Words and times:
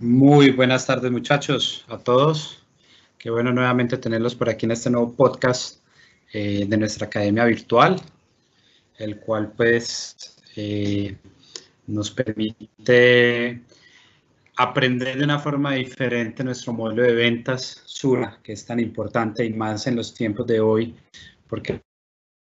Muy 0.00 0.50
buenas 0.50 0.86
tardes 0.86 1.12
muchachos, 1.12 1.84
a 1.88 1.98
todos. 1.98 2.64
Qué 3.18 3.30
bueno 3.30 3.52
nuevamente 3.52 3.98
tenerlos 3.98 4.34
por 4.34 4.48
aquí 4.48 4.66
en 4.66 4.72
este 4.72 4.90
nuevo 4.90 5.14
podcast 5.14 5.84
eh, 6.32 6.64
de 6.66 6.76
nuestra 6.76 7.06
academia 7.06 7.44
virtual, 7.44 8.00
el 8.98 9.20
cual 9.20 9.52
pues 9.56 10.36
eh, 10.56 11.16
nos 11.86 12.10
permite 12.10 13.62
aprender 14.56 15.18
de 15.18 15.24
una 15.24 15.38
forma 15.38 15.74
diferente 15.74 16.42
nuestro 16.42 16.72
modelo 16.72 17.02
de 17.02 17.14
ventas, 17.14 17.82
Sura, 17.84 18.40
que 18.42 18.54
es 18.54 18.64
tan 18.64 18.80
importante 18.80 19.44
y 19.44 19.52
más 19.52 19.86
en 19.86 19.96
los 19.96 20.14
tiempos 20.14 20.46
de 20.46 20.60
hoy, 20.60 20.96
porque 21.46 21.80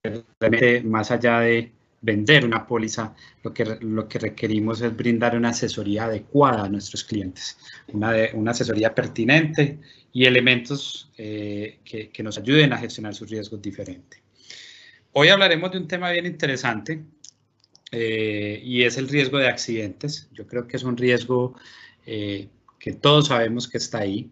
realmente 0.05 0.83
más 0.83 1.11
allá 1.11 1.41
de 1.41 1.73
vender 2.01 2.45
una 2.45 2.67
póliza, 2.67 3.15
lo 3.43 3.53
que, 3.53 3.65
lo 3.81 4.09
que 4.09 4.19
requerimos 4.19 4.81
es 4.81 4.97
brindar 4.97 5.37
una 5.37 5.51
asesoría 5.51 6.05
adecuada 6.05 6.65
a 6.65 6.69
nuestros 6.69 7.05
clientes, 7.05 7.59
una, 7.93 8.15
una 8.35 8.53
asesoría 8.53 8.95
pertinente 8.95 9.79
y 10.13 10.25
elementos 10.25 11.11
eh, 11.19 11.81
que, 11.85 12.09
que, 12.11 12.23
nos 12.23 12.39
ayuden 12.39 12.73
a 12.73 12.79
gestionar 12.79 13.15
sus 13.15 13.29
riesgos 13.29 13.61
diferente. 13.61 14.23
Hoy 15.13 15.29
hablaremos 15.29 15.73
de 15.73 15.79
un 15.79 15.89
tema 15.89 16.11
bien 16.11 16.27
interesante 16.27 17.03
eh, 17.93 18.61
y 18.65 18.83
es 18.83 18.97
el 18.97 19.09
riesgo 19.09 19.39
de 19.39 19.49
accidentes. 19.49 20.29
Yo 20.33 20.47
creo 20.47 20.67
que 20.67 20.77
es 20.77 20.85
un 20.85 20.97
riesgo 20.97 21.55
eh, 22.07 22.49
que 22.79 22.93
todos 22.93 23.27
sabemos 23.29 23.69
que 23.69 23.79
está 23.79 23.99
ahí, 23.99 24.31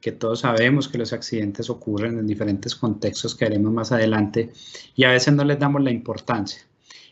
que 0.00 0.12
todos 0.12 0.40
sabemos 0.40 0.88
que 0.88 0.96
los 0.96 1.12
accidentes 1.12 1.68
ocurren 1.68 2.18
en 2.18 2.26
diferentes 2.26 2.74
contextos 2.74 3.34
que 3.34 3.44
veremos 3.44 3.72
más 3.72 3.92
adelante 3.92 4.52
y 4.96 5.04
a 5.04 5.10
veces 5.10 5.34
no 5.34 5.44
les 5.44 5.58
damos 5.58 5.82
la 5.82 5.90
importancia 5.90 6.69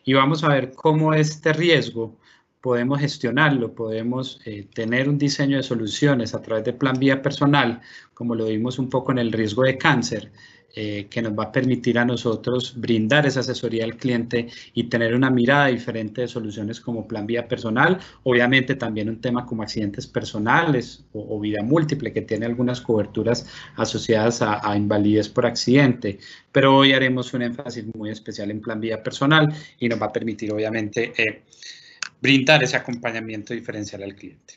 y 0.09 0.15
vamos 0.15 0.43
a 0.43 0.49
ver 0.49 0.73
cómo 0.75 1.13
este 1.13 1.53
riesgo 1.53 2.17
podemos 2.61 3.01
gestionarlo, 3.01 3.75
podemos 3.75 4.41
eh, 4.45 4.67
tener 4.75 5.09
un 5.09 5.19
diseño 5.19 5.57
de 5.57 5.63
soluciones 5.63 6.35
a 6.35 6.43
través 6.43 6.65
de 6.65 6.73
plan 6.73 6.99
vía 6.99 7.23
personal, 7.23 7.81
como 8.15 8.35
lo 8.35 8.47
vimos 8.47 8.79
un 8.79 8.89
poco 8.91 9.13
en 9.13 9.19
el 9.19 9.33
riesgo 9.33 9.63
de 9.63 9.79
cáncer, 9.79 10.31
eh, 10.81 11.07
que 11.09 11.23
nos 11.23 11.33
va 11.33 11.45
a 11.45 11.53
permitir 11.53 11.99
a 11.99 12.05
nosotros 12.05 12.75
brindar 12.77 13.27
esa 13.27 13.41
asesoría 13.41 13.85
al 13.85 13.97
cliente 13.97 14.49
y 14.75 14.85
tener 14.85 15.15
una 15.15 15.31
mirada 15.31 15.69
diferente 15.69 16.21
de 16.21 16.29
soluciones 16.29 16.81
como 16.81 17.09
plan 17.09 17.27
vía 17.27 17.49
personal, 17.49 17.99
obviamente 18.23 18.75
también 18.75 19.09
un 19.09 19.21
tema 19.21 19.47
como 19.47 19.63
accidentes 19.63 20.07
personales 20.07 21.05
o, 21.15 21.41
vida 21.41 21.63
múltiple 21.65 22.13
que 22.13 22.21
tiene 22.21 22.47
algunas 22.47 22.83
coberturas 22.83 23.47
asociadas 23.77 24.43
a, 24.43 24.77
invalidez 24.77 25.29
por 25.29 25.47
accidente, 25.47 26.19
pero 26.53 26.77
hoy 26.77 26.93
haremos 26.93 27.33
un 27.33 27.43
énfasis 27.43 27.87
muy 27.95 28.11
especial 28.11 28.51
en 28.51 28.61
plan 28.61 28.79
vía 28.79 29.03
personal 29.03 29.49
y 29.81 29.89
nos 29.89 30.01
va 30.01 30.07
a 30.07 30.13
permitir 30.13 30.53
obviamente 30.53 31.13
eh, 31.17 31.45
brindar 32.21 32.63
ese 32.63 32.77
acompañamiento 32.77 33.55
diferencial 33.55 34.03
al 34.03 34.15
cliente. 34.15 34.55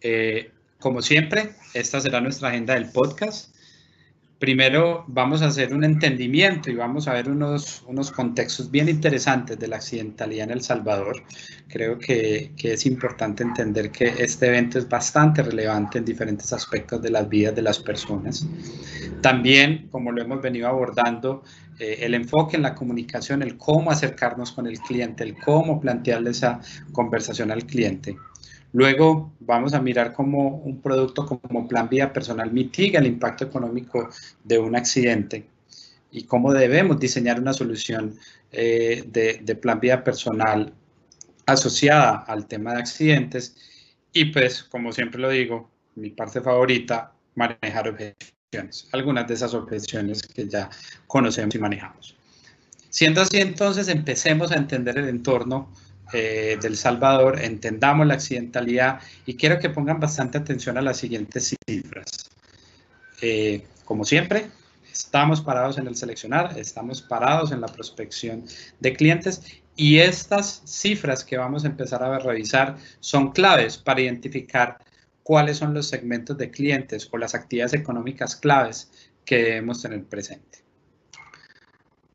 Eh, 0.00 0.50
como 0.78 1.02
siempre, 1.02 1.54
esta 1.74 2.00
será 2.00 2.20
nuestra 2.20 2.48
agenda 2.50 2.74
del 2.74 2.90
podcast 2.90 3.55
primero 4.38 5.04
vamos 5.08 5.42
a 5.42 5.46
hacer 5.46 5.72
un 5.72 5.84
entendimiento 5.84 6.70
y 6.70 6.74
vamos 6.74 7.08
a 7.08 7.14
ver 7.14 7.30
unos, 7.30 7.82
unos 7.86 8.10
contextos 8.10 8.70
bien 8.70 8.88
interesantes 8.88 9.58
de 9.58 9.68
la 9.68 9.76
accidentalidad 9.76 10.44
en 10.44 10.50
El 10.52 10.62
Salvador. 10.62 11.22
Creo 11.68 11.98
que, 11.98 12.52
que, 12.56 12.74
es 12.74 12.84
importante 12.86 13.42
entender 13.42 13.90
que 13.90 14.12
este 14.18 14.46
evento 14.46 14.78
es 14.78 14.88
bastante 14.88 15.42
relevante 15.42 15.98
en 15.98 16.04
diferentes 16.04 16.52
aspectos 16.52 17.00
de 17.00 17.10
las 17.10 17.28
vidas 17.28 17.54
de 17.54 17.62
las 17.62 17.78
personas. 17.78 18.46
También, 19.22 19.88
como 19.90 20.12
lo 20.12 20.20
hemos 20.20 20.42
venido 20.42 20.68
abordando, 20.68 21.42
eh, 21.78 21.98
el 22.00 22.14
enfoque 22.14 22.56
en 22.56 22.62
la 22.62 22.74
comunicación, 22.74 23.42
el 23.42 23.56
cómo 23.56 23.90
acercarnos 23.90 24.52
con 24.52 24.66
el 24.66 24.78
cliente, 24.80 25.24
el 25.24 25.36
cómo 25.36 25.80
plantearle 25.80 26.30
esa 26.30 26.60
conversación 26.92 27.50
al 27.50 27.64
cliente. 27.66 28.16
Luego 28.76 29.32
vamos 29.40 29.72
a 29.72 29.80
mirar 29.80 30.12
cómo 30.12 30.58
un 30.58 30.82
producto 30.82 31.24
como 31.24 31.66
Plan 31.66 31.88
Vida 31.88 32.12
Personal 32.12 32.52
mitiga 32.52 33.00
el 33.00 33.06
impacto 33.06 33.46
económico 33.46 34.10
de 34.44 34.58
un 34.58 34.76
accidente 34.76 35.46
y 36.10 36.24
cómo 36.24 36.52
debemos 36.52 37.00
diseñar 37.00 37.40
una 37.40 37.54
solución 37.54 38.18
eh, 38.52 39.02
de, 39.06 39.54
Plan 39.54 39.80
Vida 39.80 40.04
Personal 40.04 40.74
asociada 41.46 42.24
al 42.26 42.46
tema 42.48 42.74
de 42.74 42.80
accidentes. 42.80 43.56
Y 44.12 44.26
pues, 44.26 44.64
como 44.64 44.92
siempre 44.92 45.22
lo 45.22 45.30
digo, 45.30 45.70
mi 45.94 46.10
parte 46.10 46.42
favorita, 46.42 47.14
manejar 47.34 47.88
objeciones. 47.88 48.90
Algunas 48.92 49.26
de 49.26 49.32
esas 49.32 49.54
objeciones 49.54 50.22
que 50.22 50.46
ya 50.46 50.68
conocemos 51.06 51.54
y 51.54 51.58
manejamos. 51.58 52.14
Siendo 52.90 53.22
así, 53.22 53.38
entonces, 53.38 53.88
empecemos 53.88 54.52
a 54.52 54.56
entender 54.56 54.98
el 54.98 55.08
entorno 55.08 55.72
eh, 56.12 56.56
del 56.60 56.76
Salvador, 56.76 57.40
entendamos 57.42 58.06
la 58.06 58.14
accidentalidad 58.14 59.00
y 59.24 59.36
quiero 59.36 59.58
que 59.58 59.70
pongan 59.70 59.98
bastante 59.98 60.38
atención 60.38 60.78
a 60.78 60.82
las 60.82 60.98
siguientes 60.98 61.54
cifras. 61.66 62.30
Eh, 63.20 63.66
como 63.84 64.04
siempre, 64.04 64.48
estamos 64.92 65.40
parados 65.40 65.78
en 65.78 65.86
el 65.86 65.96
seleccionar, 65.96 66.58
estamos 66.58 67.02
parados 67.02 67.50
en 67.52 67.60
la 67.60 67.68
prospección 67.68 68.44
de 68.78 68.94
clientes 68.94 69.42
y 69.74 69.98
estas 69.98 70.62
cifras 70.64 71.24
que 71.24 71.36
vamos 71.36 71.64
a 71.64 71.68
empezar 71.68 72.02
a 72.02 72.18
revisar 72.18 72.76
son 73.00 73.32
claves 73.32 73.76
para 73.76 74.00
identificar 74.00 74.78
cuáles 75.22 75.58
son 75.58 75.74
los 75.74 75.88
segmentos 75.88 76.38
de 76.38 76.50
clientes 76.50 77.08
o 77.10 77.18
las 77.18 77.34
actividades 77.34 77.74
económicas 77.74 78.36
claves 78.36 78.90
que 79.24 79.38
debemos 79.38 79.82
tener 79.82 80.04
presente. 80.04 80.60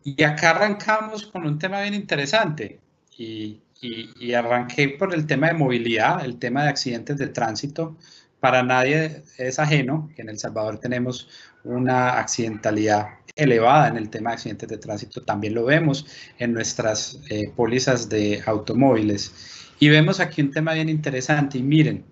Y 0.03 0.23
acá 0.23 0.51
arrancamos 0.51 1.27
con 1.27 1.45
un 1.45 1.59
tema 1.59 1.81
bien 1.81 1.93
interesante 1.93 2.79
y 3.17 3.59
y, 3.81 4.33
arranqué 4.33 4.89
por 4.89 5.13
el 5.13 5.25
tema 5.25 5.47
de 5.47 5.53
movilidad, 5.53 6.23
el 6.23 6.37
tema 6.37 6.63
de 6.63 6.69
accidentes 6.69 7.17
de 7.17 7.27
tránsito. 7.27 7.97
Para 8.39 8.63
nadie 8.63 9.23
es 9.37 9.59
ajeno 9.59 10.09
que 10.15 10.21
en 10.21 10.29
El 10.29 10.39
Salvador 10.39 10.79
tenemos 10.79 11.27
una 11.63 12.19
accidentalidad 12.19 13.07
elevada 13.35 13.87
en 13.87 13.97
el 13.97 14.09
tema 14.09 14.31
de 14.31 14.35
accidentes 14.35 14.69
de 14.69 14.77
tránsito. 14.77 15.21
También 15.23 15.55
lo 15.55 15.65
vemos 15.65 16.05
en 16.37 16.53
nuestras 16.53 17.19
eh, 17.29 17.51
pólizas 17.55 18.09
de 18.09 18.41
automóviles. 18.45 19.33
Y 19.79 19.89
vemos 19.89 20.19
aquí 20.19 20.41
un 20.41 20.51
tema 20.51 20.73
bien 20.73 20.89
interesante. 20.89 21.57
Y 21.57 21.63
miren, 21.63 22.05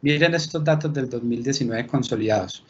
miren 0.00 0.34
estos 0.34 0.64
datos 0.64 0.92
del 0.92 1.08
2019 1.08 1.86
consolidados. 1.86 2.64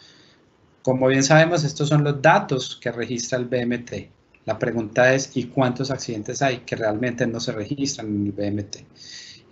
Como 0.82 1.06
bien 1.09 1.22
sabemos, 1.22 1.62
estos 1.62 1.88
son 1.88 2.03
los 2.05 2.21
datos 2.21 2.78
que 2.81 2.91
registra 2.91 3.38
el 3.38 3.44
BMT. 3.44 4.19
La 4.47 4.59
pregunta 4.59 5.15
es, 5.15 5.37
¿y 5.37 5.45
cuántos 5.45 5.91
accidentes 5.91 6.41
hay 6.43 6.59
que 6.59 6.77
realmente 6.77 7.27
no 7.27 7.41
se 7.41 7.53
registran 7.53 8.06
en 8.09 8.27
el 8.27 8.33
BMT? 8.33 8.77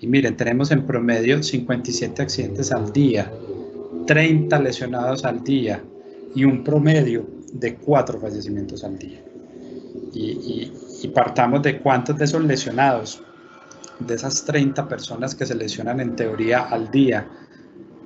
Y 0.01 0.07
miren, 0.07 0.37
tenemos 0.37 0.71
en 0.71 0.87
promedio 0.87 1.43
57 1.43 2.23
accidentes 2.23 2.73
al 2.73 2.93
día, 2.93 3.31
30 4.07 4.59
lesionados 4.61 5.25
al 5.25 5.43
día 5.43 5.83
y 6.35 6.45
un 6.45 6.65
promedio 6.65 7.29
de 7.53 7.75
4 7.75 8.21
fallecimientos 8.21 8.85
al 8.85 8.99
día. 8.99 9.23
Y, 10.15 10.73
partamos 11.15 11.63
de 11.63 11.79
cuántos 11.81 12.19
de 12.19 12.25
esos 12.25 12.45
lesionados, 12.45 13.23
de 14.01 14.15
esas 14.15 14.45
30 14.45 14.89
personas 14.89 15.35
que 15.35 15.47
se 15.47 15.55
lesionan 15.55 16.01
en 16.01 16.17
teoría 16.17 16.61
al 16.63 16.91
día, 16.91 17.29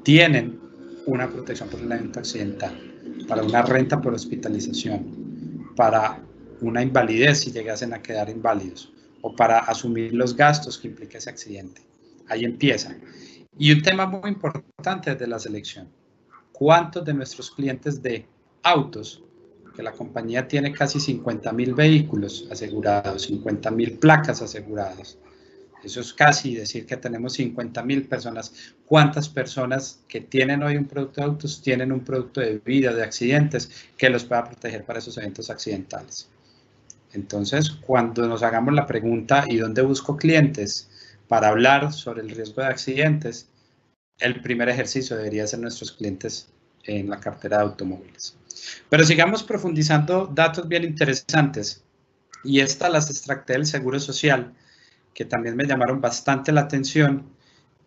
tienen 0.02 0.58
una 1.06 1.28
protección 1.28 1.68
por 1.68 1.80
el 1.80 1.90
evento 1.90 2.20
accidental, 2.20 2.72
para 3.28 3.42
una 3.42 3.62
renta 3.62 4.00
por 4.00 4.14
hospitalización, 4.14 5.72
para 5.74 6.20
una 6.62 6.82
invalidez 6.82 7.40
si 7.40 7.52
llegasen 7.52 7.92
a 7.92 8.00
quedar 8.00 8.30
inválidos 8.30 8.92
o 9.20 9.34
para 9.34 9.58
asumir 9.58 10.14
los 10.14 10.36
gastos 10.36 10.78
que 10.78 10.88
implica 10.88 11.18
ese 11.18 11.30
accidente. 11.30 11.82
Ahí 12.28 12.44
empieza. 12.44 12.96
Y 13.58 13.72
un 13.72 13.82
tema 13.82 14.06
muy 14.06 14.30
importante 14.30 15.14
de 15.14 15.26
la 15.26 15.38
selección. 15.38 15.88
¿Cuántos 16.52 17.04
de 17.04 17.14
nuestros 17.14 17.50
clientes 17.50 18.02
de 18.02 18.26
autos, 18.62 19.22
que 19.74 19.82
la 19.82 19.92
compañía 19.92 20.46
tiene 20.46 20.72
casi 20.72 21.00
50 21.00 21.52
mil 21.52 21.74
vehículos 21.74 22.46
asegurados, 22.50 23.22
50 23.22 23.70
mil 23.70 23.98
placas 23.98 24.42
aseguradas? 24.42 25.18
Eso 25.82 26.00
es 26.00 26.12
casi 26.12 26.54
decir 26.54 26.86
que 26.86 26.96
tenemos 26.96 27.32
50 27.34 27.82
mil 27.82 28.06
personas. 28.06 28.74
¿Cuántas 28.86 29.28
personas 29.28 30.00
que 30.06 30.20
tienen 30.20 30.62
hoy 30.62 30.76
un 30.76 30.84
producto 30.84 31.20
de 31.20 31.26
autos 31.26 31.60
tienen 31.60 31.90
un 31.90 32.00
producto 32.00 32.40
de 32.40 32.58
vida, 32.58 32.94
de 32.94 33.02
accidentes, 33.02 33.88
que 33.96 34.08
los 34.08 34.24
pueda 34.24 34.44
proteger 34.44 34.84
para 34.84 35.00
esos 35.00 35.18
eventos 35.18 35.50
accidentales? 35.50 36.31
Entonces, 37.14 37.70
cuando 37.70 38.26
nos 38.26 38.42
hagamos 38.42 38.72
la 38.74 38.86
pregunta, 38.86 39.44
¿y 39.48 39.58
dónde 39.58 39.82
busco 39.82 40.16
clientes 40.16 40.90
para 41.28 41.48
hablar 41.48 41.92
sobre 41.92 42.22
el 42.22 42.30
riesgo 42.30 42.62
de 42.62 42.68
accidentes? 42.68 43.48
El 44.18 44.40
primer 44.40 44.68
ejercicio 44.68 45.16
debería 45.16 45.46
ser 45.46 45.60
nuestros 45.60 45.92
clientes 45.92 46.48
en 46.84 47.10
la 47.10 47.20
cartera 47.20 47.58
de 47.58 47.64
automóviles. 47.64 48.36
Pero 48.88 49.04
sigamos 49.04 49.42
profundizando 49.42 50.26
datos 50.26 50.66
bien 50.68 50.84
interesantes. 50.84 51.84
Y 52.44 52.60
estas 52.60 52.90
las 52.90 53.10
extracté 53.10 53.52
del 53.54 53.66
Seguro 53.66 54.00
Social, 54.00 54.52
que 55.14 55.24
también 55.24 55.56
me 55.56 55.66
llamaron 55.66 56.00
bastante 56.00 56.50
la 56.50 56.62
atención. 56.62 57.26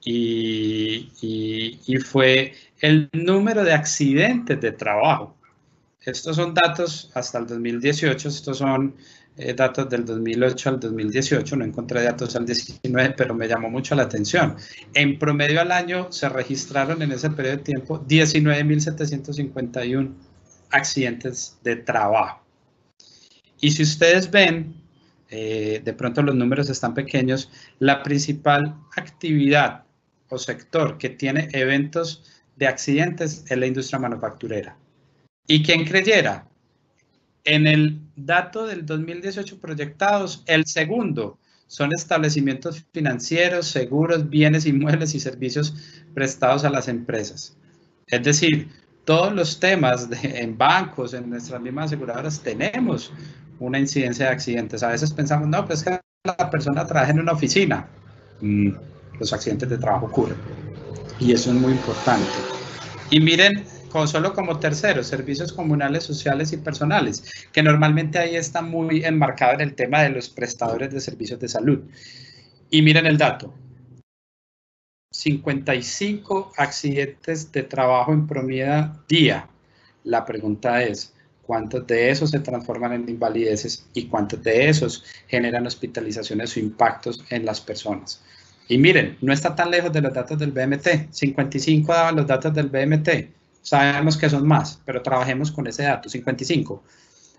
Y 0.04 1.10
fue 2.06 2.54
el 2.80 3.10
número 3.14 3.64
de 3.64 3.74
accidentes 3.74 4.62
de 4.62 4.72
trabajo 4.72 5.36
estos 6.06 6.36
son 6.36 6.54
datos 6.54 7.10
hasta 7.14 7.40
el 7.40 7.48
2018, 7.48 8.30
estos 8.30 8.60
son 8.60 8.96
eh, 9.38 9.54
datos 9.54 9.90
del 9.90 10.06
2008 10.06 10.70
al 10.70 10.80
2018, 10.80 11.56
no 11.58 11.66
encontré 11.66 12.04
datos 12.04 12.36
al 12.36 12.46
19, 12.46 13.16
pero 13.18 13.34
me 13.34 13.48
llamó 13.48 13.70
mucho 13.70 13.96
la 13.96 14.04
atención. 14.04 14.56
En 14.94 15.18
promedio 15.20 15.62
al 15.62 15.72
año 15.72 16.12
se 16.12 16.30
registraron 16.30 17.02
en 17.02 17.12
ese 17.12 17.30
periodo 17.32 17.58
de 17.58 17.64
tiempo 17.64 18.06
19.751 18.06 20.14
accidentes 20.72 21.58
de 21.64 21.76
trabajo. 21.78 22.42
Y 23.60 23.72
si 23.72 23.84
ustedes 23.84 24.30
ven, 24.30 24.76
eh, 25.30 25.82
de 25.84 25.94
pronto 25.94 26.22
los 26.22 26.36
números 26.36 26.70
están 26.70 26.94
pequeños, 26.94 27.50
la 27.80 28.04
principal 28.04 28.76
actividad 28.96 29.86
o 30.30 30.38
sector 30.38 30.98
que 30.98 31.10
tiene 31.10 31.50
eventos 31.52 32.24
de 32.56 32.68
accidentes 32.68 33.44
es 33.50 33.58
la 33.58 33.66
industria 33.66 34.00
manufacturera. 34.00 34.78
¿Y 35.48 35.64
quien 35.64 35.86
creyera? 35.86 36.48
En 37.44 37.68
el 37.68 38.02
dato 38.16 38.66
del 38.66 38.86
2018 38.86 39.60
proyectados, 39.60 40.44
el 40.48 40.66
segundo 40.66 41.38
son 41.68 41.92
establecimientos 41.96 42.84
financieros, 42.94 43.68
seguros, 43.68 44.30
bienes 44.30 44.66
inmuebles 44.66 45.14
y 45.16 45.20
servicios 45.20 45.74
prestados 46.14 46.64
a 46.64 46.70
las 46.70 46.88
empresas. 46.88 47.58
Es 48.08 48.24
decir, 48.24 48.70
todos 49.04 49.34
los 49.34 49.60
temas 49.60 50.10
en 50.24 50.58
bancos, 50.58 51.14
en 51.14 51.30
nuestras 51.30 51.62
mismas 51.62 51.86
aseguradoras, 51.86 52.42
tenemos 52.42 53.12
una 53.60 53.80
incidencia 53.80 54.26
de 54.26 54.32
accidentes. 54.32 54.84
A 54.84 54.90
veces 54.90 55.12
pensamos, 55.12 55.48
no, 55.48 55.66
pues 55.66 55.84
que 55.84 56.00
la 56.24 56.50
persona 56.50 56.86
trabaja 56.86 57.12
en 57.12 57.20
una 57.20 57.34
oficina. 57.34 57.88
Mm, 58.42 58.72
los 59.20 59.32
accidentes 59.32 59.70
de 59.70 59.78
trabajo 59.78 60.08
ocurren. 60.08 60.38
Y 61.20 61.32
eso 61.32 61.52
es 61.52 61.56
muy 61.56 61.74
importante. 61.74 62.28
Y 63.12 63.20
miren, 63.20 63.64
solo 64.06 64.34
como 64.34 64.60
tercero, 64.60 65.04
servicios 65.04 65.54
comunales, 65.54 66.04
sociales 66.04 66.52
y 66.52 66.58
personales, 66.58 67.24
que 67.52 67.64
normalmente 67.64 68.20
ahí 68.20 68.36
está 68.36 68.62
muy 68.62 69.04
enmarcado 69.04 69.54
en 69.56 69.62
el 69.62 69.76
tema 69.76 70.04
de 70.04 70.10
los 70.10 70.30
prestadores 70.30 70.92
de 70.92 71.00
servicios 71.00 71.40
de 71.40 71.48
salud. 71.48 71.80
Y 72.70 72.82
miren 72.82 73.06
el 73.06 73.18
dato, 73.18 73.54
55 75.12 76.52
accidentes 76.58 77.52
de 77.52 77.64
trabajo 77.64 78.12
en 78.12 78.28
promedio 78.28 79.02
día. 79.08 79.48
La 80.04 80.26
pregunta 80.26 80.84
es, 80.84 81.14
¿cuántos 81.42 81.88
de 81.88 82.10
esos 82.10 82.32
se 82.32 82.40
transforman 82.42 82.94
en 82.94 83.10
invalideces 83.10 83.88
y 83.94 84.08
cuántos 84.08 84.44
de 84.44 84.68
esos 84.68 85.06
generan 85.28 85.66
hospitalizaciones 85.66 86.56
o 86.56 86.60
impactos 86.60 87.24
en 87.30 87.46
las 87.46 87.62
personas? 87.62 88.22
Y 88.68 88.78
miren, 88.78 89.18
no 89.22 89.32
está 89.32 89.56
tan 89.56 89.72
lejos 89.72 89.94
de 89.94 90.02
los 90.02 90.14
datos 90.14 90.38
del 90.38 90.52
BMT. 90.52 91.12
55 91.12 91.94
daban 91.94 92.16
los 92.16 92.28
datos 92.28 92.54
del 92.54 92.68
BMT. 92.68 93.10
Sabemos 93.66 94.16
que 94.16 94.30
son 94.30 94.48
más, 94.48 94.80
pero 94.86 95.02
trabajemos 95.02 95.52
con 95.52 95.66
ese 95.66 95.82
dato, 95.82 96.08
55. 96.08 96.84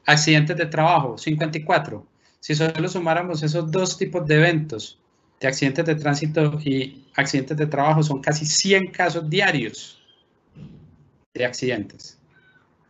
Accidentes 0.06 0.56
de 0.56 0.66
trabajo, 0.66 1.16
54. 1.16 2.04
Si 2.40 2.52
solo 2.52 2.88
sumáramos 2.88 3.44
esos 3.44 3.70
dos 3.70 3.96
tipos 3.96 4.26
de 4.26 4.34
eventos, 4.34 4.98
de 5.38 5.46
accidentes 5.46 5.86
de 5.86 5.94
tránsito 5.94 6.58
y 6.64 7.04
accidentes 7.14 7.56
de 7.56 7.66
trabajo, 7.66 8.02
son 8.02 8.20
casi 8.20 8.44
100 8.44 8.88
casos 8.90 9.30
diarios 9.30 10.02
de 11.32 11.44
accidentes. 11.44 12.18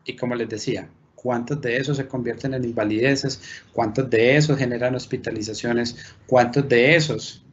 Y 0.07 0.17
como 0.17 0.35
les 0.35 0.49
decía, 0.49 0.89
¿cuántos 1.15 1.61
de 1.61 1.77
esos 1.77 1.99
se 1.99 2.09
convierten 2.09 2.55
en 2.55 2.65
invalideces? 2.65 3.43
¿Cuántos 3.71 4.09
de 4.09 4.39
esos 4.39 4.57
generan 4.57 4.95
hospitalizaciones? 4.95 5.95
¿Cuántos 6.27 6.67
de 6.67 6.97
esos 6.97 7.45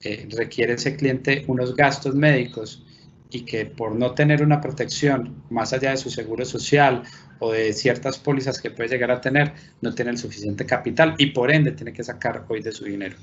eh, 0.00 0.26
requiere 0.30 0.72
ese 0.72 0.96
cliente 0.96 1.44
unos 1.46 1.76
gastos 1.76 2.14
médicos 2.14 2.85
y 3.30 3.42
que 3.42 3.66
por 3.66 3.94
no 3.94 4.12
tener 4.12 4.42
una 4.42 4.60
protección 4.60 5.42
más 5.50 5.72
allá 5.72 5.90
de 5.90 5.96
su 5.96 6.10
seguro 6.10 6.44
social 6.44 7.02
o 7.38 7.52
de 7.52 7.72
ciertas 7.72 8.18
pólizas 8.18 8.60
que 8.60 8.70
puede 8.70 8.88
llegar 8.88 9.10
a 9.10 9.20
tener, 9.20 9.52
no 9.80 9.94
tiene 9.94 10.12
el 10.12 10.18
suficiente 10.18 10.64
capital 10.64 11.14
y 11.18 11.26
por 11.26 11.50
ende 11.50 11.72
tiene 11.72 11.92
que 11.92 12.04
sacar 12.04 12.44
hoy 12.48 12.62
de 12.62 12.72
su 12.72 12.84
dinero. 12.84 13.16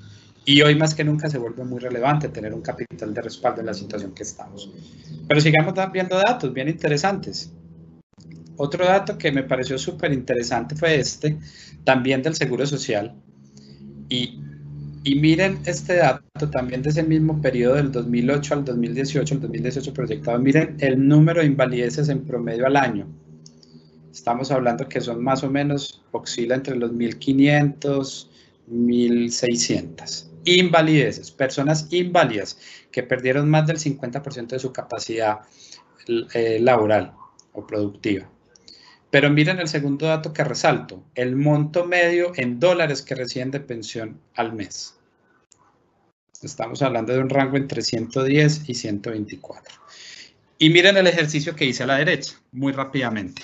Y 0.45 0.61
hoy 0.61 0.75
más 0.75 0.93
que 0.93 1.05
nunca 1.05 1.29
se 1.29 1.37
vuelve 1.37 1.63
muy 1.63 1.79
relevante 1.79 2.27
tener 2.27 2.53
un 2.53 2.61
capital 2.61 3.13
de 3.13 3.21
respaldo 3.21 3.61
en 3.61 3.67
la 3.67 3.73
situación 3.73 4.13
que 4.13 4.23
estamos. 4.23 4.69
Pero 5.27 5.39
sigamos 5.39 5.73
viendo 5.91 6.17
datos 6.17 6.53
bien 6.53 6.67
interesantes. 6.67 7.53
Otro 8.57 8.85
dato 8.85 9.17
que 9.17 9.31
me 9.31 9.43
pareció 9.43 9.77
súper 9.77 10.11
interesante 10.11 10.75
fue 10.75 10.95
este, 10.95 11.39
también 11.85 12.21
del 12.21 12.35
Seguro 12.35 12.65
Social. 12.65 13.15
Y 14.09 14.42
y 15.03 15.15
miren 15.15 15.59
este 15.65 15.97
dato 15.97 16.49
también 16.49 16.81
de 16.81 16.89
ese 16.89 17.03
mismo 17.03 17.41
periodo 17.41 17.75
del 17.75 17.91
2008 17.91 18.53
al 18.53 18.65
2018, 18.65 19.35
el 19.35 19.41
2018 19.41 19.93
proyectado, 19.93 20.39
miren 20.39 20.77
el 20.79 21.05
número 21.05 21.41
de 21.41 21.47
invalideces 21.47 22.07
en 22.09 22.25
promedio 22.25 22.65
al 22.65 22.77
año. 22.77 23.07
Estamos 24.11 24.51
hablando 24.51 24.87
que 24.87 25.01
son 25.01 25.21
más 25.21 25.43
o 25.43 25.49
menos, 25.49 26.03
oscila 26.11 26.55
entre 26.55 26.75
los 26.75 26.93
1500, 26.93 28.29
1600. 28.67 30.29
Invalideces, 30.45 31.31
personas 31.31 31.87
inválidas 31.91 32.59
que 32.91 33.03
perdieron 33.03 33.49
más 33.49 33.67
del 33.67 33.79
50% 33.79 34.47
de 34.47 34.59
su 34.59 34.71
capacidad 34.71 35.39
eh, 36.33 36.59
laboral 36.61 37.13
o 37.53 37.65
productiva. 37.65 38.29
Pero 39.13 39.29
miren 39.29 39.59
el 39.59 39.67
segundo 39.67 40.07
dato 40.07 40.33
que 40.33 40.43
resalto, 40.43 41.03
el 41.13 41.35
monto 41.35 41.85
medio 41.85 42.31
en 42.35 42.59
dólares 42.59 43.03
que 43.03 43.13
reciben 43.13 43.51
de 43.51 43.59
pensión 43.59 44.19
al 44.33 44.53
mes. 44.53 44.97
Estamos 46.41 46.81
hablando 46.81 47.13
de 47.13 47.19
un 47.19 47.29
rango 47.29 47.57
entre 47.57 47.83
110 47.83 48.67
y 48.67 48.73
124. 48.73 49.75
Y 50.57 50.71
miren 50.71 50.97
el 50.97 51.05
ejercicio 51.05 51.55
que 51.55 51.65
hice 51.65 51.83
a 51.83 51.85
la 51.85 51.97
derecha, 51.97 52.41
muy 52.51 52.73
rápidamente. 52.73 53.43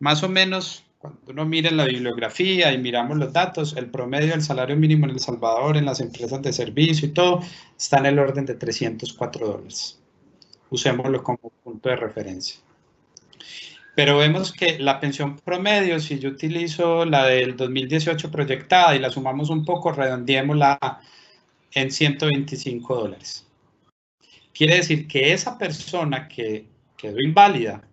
Más 0.00 0.24
o 0.24 0.28
menos, 0.28 0.84
cuando 0.98 1.20
uno 1.28 1.46
mira 1.46 1.70
la 1.70 1.84
bibliografía 1.84 2.72
y 2.72 2.78
miramos 2.78 3.16
los 3.16 3.32
datos, 3.32 3.76
el 3.76 3.88
promedio 3.88 4.32
del 4.32 4.42
salario 4.42 4.74
mínimo 4.74 5.06
en 5.06 5.12
El 5.12 5.20
Salvador, 5.20 5.76
en 5.76 5.84
las 5.84 6.00
empresas 6.00 6.42
de 6.42 6.52
servicio 6.52 7.06
y 7.06 7.12
todo, 7.12 7.42
está 7.78 7.98
en 7.98 8.06
el 8.06 8.18
orden 8.18 8.44
de 8.44 8.54
304 8.54 9.46
dólares. 9.46 10.00
Usémoslo 10.68 11.22
como 11.22 11.52
punto 11.62 11.90
de 11.90 11.94
referencia. 11.94 12.65
Pero 13.96 14.18
vemos 14.18 14.52
que 14.52 14.78
la 14.78 15.00
pensión 15.00 15.38
promedio, 15.38 15.98
si 16.00 16.18
yo 16.18 16.28
utilizo 16.28 17.06
la 17.06 17.24
del 17.24 17.56
2018 17.56 18.30
proyectada 18.30 18.94
y 18.94 18.98
la 18.98 19.08
sumamos 19.08 19.48
un 19.48 19.64
poco, 19.64 19.90
redondeémosla 19.90 20.78
en 21.72 21.90
125 21.90 22.94
dólares. 22.94 23.46
Quiere 24.52 24.76
decir 24.76 25.08
que 25.08 25.32
esa 25.32 25.56
persona 25.56 26.28
que 26.28 26.66
quedó 26.94 27.18
inválida, 27.20 27.88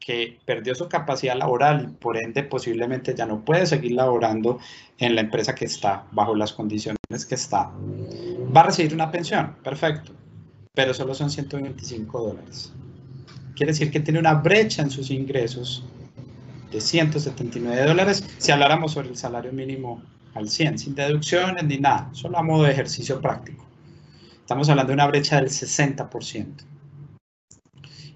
que 0.00 0.40
perdió 0.44 0.74
su 0.74 0.88
capacidad 0.88 1.36
laboral 1.36 1.86
y 1.88 1.94
por 1.94 2.16
ende 2.16 2.42
posiblemente 2.42 3.14
ya 3.14 3.24
no 3.24 3.44
puede 3.44 3.64
seguir 3.66 3.92
laborando 3.92 4.58
en 4.98 5.14
la 5.14 5.20
empresa 5.20 5.54
que 5.54 5.66
está, 5.66 6.04
bajo 6.10 6.34
las 6.34 6.52
condiciones 6.52 6.98
que 7.28 7.36
está, 7.36 7.70
va 8.56 8.62
a 8.62 8.66
recibir 8.66 8.92
una 8.92 9.12
pensión, 9.12 9.54
perfecto, 9.62 10.10
pero 10.74 10.92
solo 10.92 11.14
son 11.14 11.30
125 11.30 12.20
dólares. 12.20 12.72
Quiere 13.58 13.72
decir 13.72 13.90
que 13.90 13.98
tiene 13.98 14.20
una 14.20 14.34
brecha 14.34 14.82
en 14.82 14.90
sus 14.92 15.10
ingresos 15.10 15.82
de 16.70 16.80
179 16.80 17.86
dólares 17.86 18.24
si 18.38 18.52
habláramos 18.52 18.92
sobre 18.92 19.08
el 19.08 19.16
salario 19.16 19.52
mínimo 19.52 20.00
al 20.34 20.48
100, 20.48 20.78
sin 20.78 20.94
deducciones 20.94 21.64
ni 21.64 21.76
nada, 21.76 22.08
solo 22.12 22.38
a 22.38 22.42
modo 22.44 22.62
de 22.62 22.70
ejercicio 22.70 23.20
práctico. 23.20 23.66
Estamos 24.38 24.68
hablando 24.68 24.90
de 24.90 24.94
una 24.94 25.08
brecha 25.08 25.40
del 25.40 25.48
60%. 25.48 26.46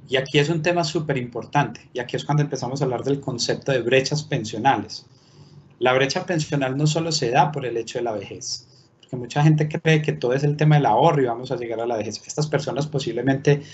Y 0.08 0.14
aquí 0.16 0.38
es 0.38 0.48
un 0.48 0.62
tema 0.62 0.84
súper 0.84 1.16
importante, 1.16 1.88
y 1.92 1.98
aquí 1.98 2.14
es 2.14 2.24
cuando 2.24 2.44
empezamos 2.44 2.80
a 2.80 2.84
hablar 2.84 3.02
del 3.02 3.18
concepto 3.18 3.72
de 3.72 3.80
brechas 3.80 4.22
pensionales. 4.22 5.06
La 5.80 5.92
brecha 5.92 6.24
pensional 6.24 6.76
no 6.76 6.86
solo 6.86 7.10
se 7.10 7.32
da 7.32 7.50
por 7.50 7.66
el 7.66 7.76
hecho 7.78 7.98
de 7.98 8.04
la 8.04 8.12
vejez, 8.12 8.68
porque 9.00 9.16
mucha 9.16 9.42
gente 9.42 9.68
cree 9.68 10.02
que 10.02 10.12
todo 10.12 10.34
es 10.34 10.44
el 10.44 10.56
tema 10.56 10.76
del 10.76 10.86
ahorro 10.86 11.20
y 11.20 11.26
vamos 11.26 11.50
a 11.50 11.56
llegar 11.56 11.80
a 11.80 11.86
la 11.86 11.96
vejez. 11.96 12.22
Estas 12.24 12.46
personas 12.46 12.86
posiblemente 12.86 13.64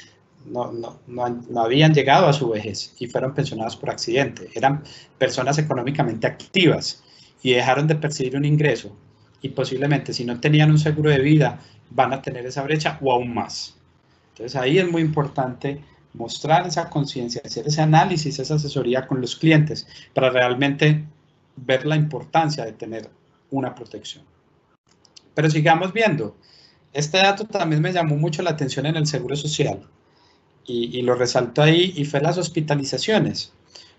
no, 0.47 0.73
no, 0.73 1.01
no, 1.07 1.61
habían 1.61 1.93
llegado 1.93 2.27
a 2.27 2.33
su 2.33 2.49
vejez 2.49 2.95
y 2.99 3.07
fueron 3.07 3.35
pensionados 3.35 3.77
por 3.77 3.91
accidente. 3.91 4.49
Eran 4.55 4.83
personas 5.19 5.59
económicamente 5.59 6.27
activas 6.27 7.03
y 7.43 7.53
dejaron 7.53 7.87
de 7.87 7.97
percibir 7.97 8.37
un 8.37 8.45
ingreso 8.45 8.97
y 9.41 9.51
posiblemente 9.51 10.13
si 10.13 10.25
no 10.25 10.41
tenían 10.41 10.71
un 10.71 10.79
seguro 10.79 11.11
de 11.11 11.21
vida 11.21 11.61
van 11.91 12.13
a 12.13 12.23
tener 12.23 12.47
esa 12.47 12.63
brecha 12.63 12.99
o 13.01 13.13
aún 13.13 13.33
más. 13.33 13.77
Entonces 14.33 14.57
ahí 14.57 14.79
es 14.79 14.91
muy 14.91 15.03
importante 15.03 15.83
mostrar 16.15 16.67
esa 16.67 16.89
conciencia, 16.89 17.43
hacer 17.45 17.67
ese 17.67 17.83
análisis, 17.83 18.39
esa 18.39 18.55
asesoría 18.55 19.07
con 19.07 19.21
los 19.21 19.37
clientes 19.37 19.87
para 20.15 20.31
realmente 20.31 21.05
ver 21.57 21.87
la 21.87 21.97
importancia 21.97 22.65
de 22.65 22.73
tener 22.73 23.09
una 23.51 23.75
protección. 23.75 24.25
Pero 25.35 25.51
sigamos 25.51 25.93
viendo. 25.93 26.37
Este 26.93 27.19
dato 27.19 27.45
también 27.45 27.83
me 27.83 27.93
llamó 27.93 28.17
mucho 28.17 28.43
la 28.43 28.51
atención 28.51 28.87
en 28.87 28.97
el 28.97 29.07
Seguro 29.07 29.37
Social 29.37 29.87
y, 30.69 31.01
lo 31.03 31.15
resaltó 31.15 31.63
ahí, 31.63 31.95
y 31.97 32.05
fue 32.05 32.21
las 32.21 32.37
hospitalizaciones. 32.37 33.53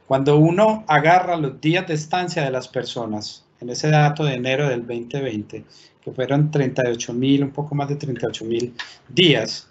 Cuando 0.07 0.37
uno 0.37 0.85
agarra 0.87 1.35
los 1.35 1.59
días 1.59 1.87
de 1.87 1.95
estancia 1.95 2.43
de 2.43 2.51
las 2.51 2.67
personas, 2.67 3.45
en 3.59 3.69
ese 3.69 3.89
dato 3.89 4.23
de 4.23 4.35
enero 4.35 4.69
del 4.69 4.85
2020, 4.85 5.65
que 6.01 6.11
fueron 6.11 6.51
38 6.51 7.13
mil, 7.13 7.43
un 7.43 7.51
poco 7.51 7.73
más 7.73 7.89
de 7.89 7.95
38 7.95 8.45
mil 8.45 8.73
días, 9.09 9.67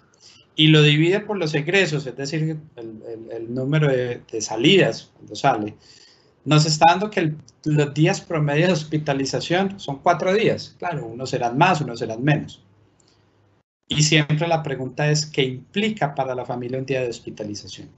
y 0.55 0.67
lo 0.67 0.81
divide 0.81 1.21
por 1.21 1.37
los 1.37 1.55
egresos, 1.55 2.05
es 2.05 2.17
decir, 2.17 2.57
el, 2.75 3.53
número 3.53 3.87
de, 3.87 4.21
salidas 4.41 5.09
cuando 5.15 5.35
sale, 5.35 5.75
nos 6.43 6.65
está 6.65 6.85
dando 6.89 7.09
que 7.09 7.33
los 7.63 7.93
días 7.93 8.19
promedio 8.19 8.67
de 8.67 8.73
hospitalización 8.73 9.79
son 9.79 9.99
cuatro 9.99 10.33
días. 10.33 10.75
Claro, 10.77 11.05
unos 11.05 11.29
serán 11.29 11.57
más, 11.57 11.79
unos 11.79 11.99
serán 11.99 12.23
menos. 12.23 12.61
Y 13.91 14.03
siempre 14.03 14.47
la 14.47 14.61
pregunta 14.61 15.09
es, 15.09 15.25
¿qué 15.25 15.43
implica 15.43 16.13
para 16.13 16.35
la 16.35 16.45
familia 16.45 16.77
un 16.77 16.85
día 16.85 17.01
de 17.01 17.09
hospitalización? 17.09 17.89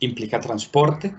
Implica 0.00 0.38
transporte, 0.38 1.14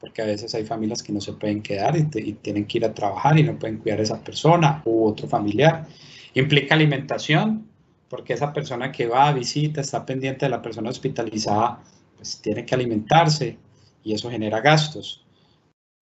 porque 0.00 0.22
a 0.22 0.24
veces 0.24 0.54
hay 0.54 0.64
familias 0.64 1.02
que 1.02 1.12
no 1.12 1.20
se 1.20 1.34
pueden 1.34 1.62
quedar 1.62 1.94
y, 1.98 2.04
tienen 2.32 2.66
que 2.66 2.78
ir 2.78 2.86
a 2.86 2.94
trabajar 2.94 3.38
y 3.38 3.42
no 3.42 3.58
pueden 3.58 3.76
cuidar 3.76 4.00
a 4.00 4.04
esa 4.04 4.24
persona 4.24 4.80
u 4.86 5.06
otro 5.06 5.28
familiar. 5.28 5.86
Implica 6.32 6.74
alimentación, 6.74 7.68
porque 8.08 8.32
esa 8.32 8.54
persona 8.54 8.90
que 8.90 9.06
va 9.06 9.30
visita, 9.32 9.82
está 9.82 10.06
pendiente 10.06 10.46
de 10.46 10.50
la 10.50 10.62
persona 10.62 10.88
hospitalizada, 10.88 11.82
pues 12.16 12.40
tiene 12.40 12.64
que 12.64 12.74
alimentarse 12.74 13.58
y 14.02 14.14
eso 14.14 14.30
genera 14.30 14.62
gastos. 14.62 15.26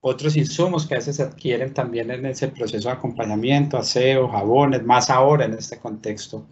Otros 0.09 0.37
insumos 0.37 0.87
que 0.87 0.95
a 0.95 0.99
veces 0.99 1.17
se 1.17 1.25
adquieren 1.25 1.75
también 1.75 2.13
en 2.13 2.27
ese 2.27 2.47
proceso 2.47 2.89
de 2.89 2.95
acompañamiento, 2.95 3.77
aseo, 3.77 4.29
jabones, 4.29 4.85
más 4.85 5.11
ahora 5.11 5.47
en 5.47 5.55
este 5.55 5.81
contexto. 5.81 6.47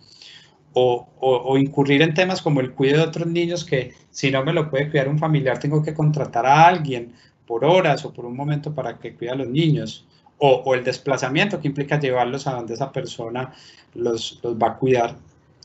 O, 0.73 1.06
o, 1.20 1.56
incurrir 1.56 2.02
en 2.02 2.14
temas 2.14 2.42
como 2.42 2.61
el 2.61 2.73
cuidado 2.73 3.02
de 3.02 3.08
otros 3.11 3.28
niños 3.28 3.64
que 3.64 3.94
si 4.11 4.32
no 4.32 4.44
me 4.44 4.52
lo 4.52 4.68
puede 4.68 4.90
cuidar 4.90 5.08
un 5.08 5.20
familiar 5.20 5.61
tengo 5.61 5.84
que 5.84 5.94
contratar 5.94 6.44
a 6.46 6.66
alguien 6.66 7.12
por 7.46 7.64
horas 7.64 8.04
o 8.04 8.12
por 8.12 8.25
un 8.25 8.34
momento 8.34 8.75
para 8.75 8.99
que 8.99 9.14
cuide 9.14 9.30
a 9.30 9.37
los 9.37 9.46
niños. 9.46 10.04
O, 10.38 10.75
el 10.75 10.82
desplazamiento 10.82 11.61
que 11.61 11.68
implica 11.68 12.00
llevarlos 12.00 12.49
a 12.49 12.54
donde 12.54 12.75
esa 12.75 12.90
persona 12.90 13.52
los, 13.94 14.40
los 14.42 14.56
va 14.56 14.70
a 14.70 14.76
cuidar. 14.78 15.16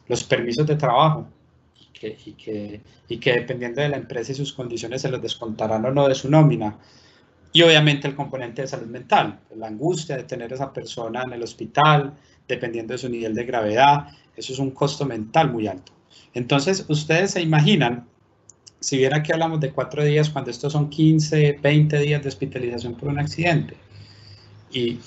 Los 0.07 0.23
permisos 0.23 0.67
de 0.67 0.75
trabajo 0.75 1.25
y 1.73 2.33
que, 2.33 2.81
y 3.07 3.17
que 3.17 3.33
dependiendo 3.33 3.81
de 3.81 3.89
la 3.89 3.97
empresa 3.97 4.31
y 4.31 4.35
sus 4.35 4.53
condiciones 4.53 5.01
se 5.01 5.09
los 5.09 5.23
descontarán 5.23 5.85
o 5.85 5.91
no 5.91 6.07
de 6.07 6.13
su 6.13 6.29
nómina. 6.29 6.77
Y 7.51 7.61
obviamente 7.63 8.07
el 8.07 8.15
componente 8.15 8.61
de 8.61 8.67
salud 8.67 8.87
mental, 8.87 9.39
la 9.55 9.67
angustia 9.67 10.17
de 10.17 10.23
tener 10.23 10.51
a 10.51 10.55
esa 10.55 10.71
persona 10.71 11.23
en 11.23 11.33
el 11.33 11.43
hospital, 11.43 12.13
dependiendo 12.47 12.93
de 12.93 12.97
su 12.99 13.09
nivel 13.09 13.33
de 13.33 13.45
gravedad, 13.45 14.07
eso 14.35 14.53
es 14.53 14.59
un 14.59 14.71
costo 14.71 15.05
mental 15.05 15.51
muy 15.51 15.67
alto. 15.67 15.91
Entonces, 16.33 16.85
ustedes 16.87 17.31
se 17.31 17.41
imaginan, 17.41 18.07
si 18.79 18.97
bien 18.97 19.13
aquí 19.13 19.31
hablamos 19.31 19.59
de 19.59 19.71
cuatro 19.71 20.03
días, 20.03 20.29
cuando 20.29 20.51
estos 20.51 20.73
son 20.73 20.89
15, 20.89 21.59
20 21.61 21.99
días 21.99 22.21
de 22.21 22.29
hospitalización 22.29 22.95
por 22.95 23.09
un 23.09 23.19
accidente. 23.19 23.75
Y, 24.71 24.99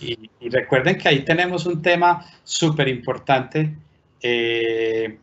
recuerden 0.51 0.99
que 0.99 1.09
ahí 1.09 1.25
tenemos 1.25 1.67
un 1.67 1.81
tema 1.81 2.27
súper 2.43 2.89
importante 2.89 3.77
eh, 4.21 5.19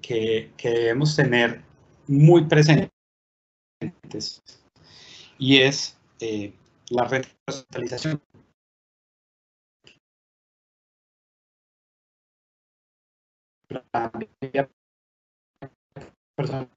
que, 0.00 0.50
debemos 0.62 1.14
tener 1.14 1.60
muy 2.08 2.44
presentes 2.44 2.90
y 5.38 5.58
es 5.58 5.96
eh, 6.22 6.54
la 6.90 7.04
retroalización. 7.04 8.22
personal 16.36 16.68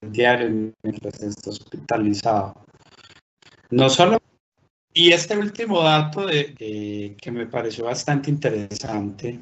diario 0.00 0.72
mientras 0.82 1.22
está 1.22 1.50
hospitalizado. 1.50 2.54
No 3.70 3.88
solo, 3.88 4.18
y 4.92 5.12
este 5.12 5.36
último 5.36 5.82
dato 5.82 6.26
de, 6.26 7.16
que 7.20 7.30
me 7.32 7.46
pareció 7.46 7.84
bastante 7.84 8.30
interesante, 8.30 9.40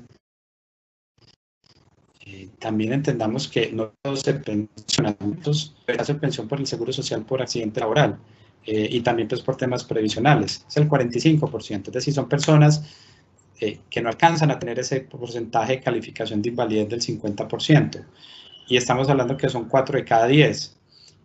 eh, 2.25 2.49
también 2.59 2.95
entendamos 2.95 3.49
que 3.49 3.73
no 3.73 3.93
se 4.17 4.35
pensionan, 4.35 5.17
hace 5.99 6.15
pensión 6.15 6.49
por 6.49 6.59
el 6.59 6.67
Seguro 6.67 6.93
Social 6.93 7.25
por 7.25 7.43
accidente 7.43 7.81
laboral 7.81 8.19
eh, 8.65 8.89
y 8.91 9.01
también 9.01 9.29
pues 9.29 9.43
por 9.43 9.57
temas 9.57 9.85
previsionales, 9.85 10.65
es 10.67 10.77
el 10.77 10.89
45%, 10.89 11.89
es 11.89 11.93
decir, 11.93 12.15
son 12.15 12.29
personas 12.29 12.83
eh, 13.65 13.79
que 13.89 14.03
no 14.03 14.09
alcanzan 14.09 14.51
a 14.51 14.59
tener 14.59 14.81
ese 14.81 15.03
porcentaje 15.03 15.75
de 15.75 15.81
calificación 15.81 16.43
de 16.43 16.49
invalidez 16.49 16.89
del 16.89 17.01
50% 17.01 18.05
y 18.67 18.77
estamos 18.77 19.09
hablando 19.09 19.37
que 19.37 19.49
son 19.49 19.69
4 19.69 19.99
de 19.99 20.05
cada 20.05 20.27
10. 20.27 20.77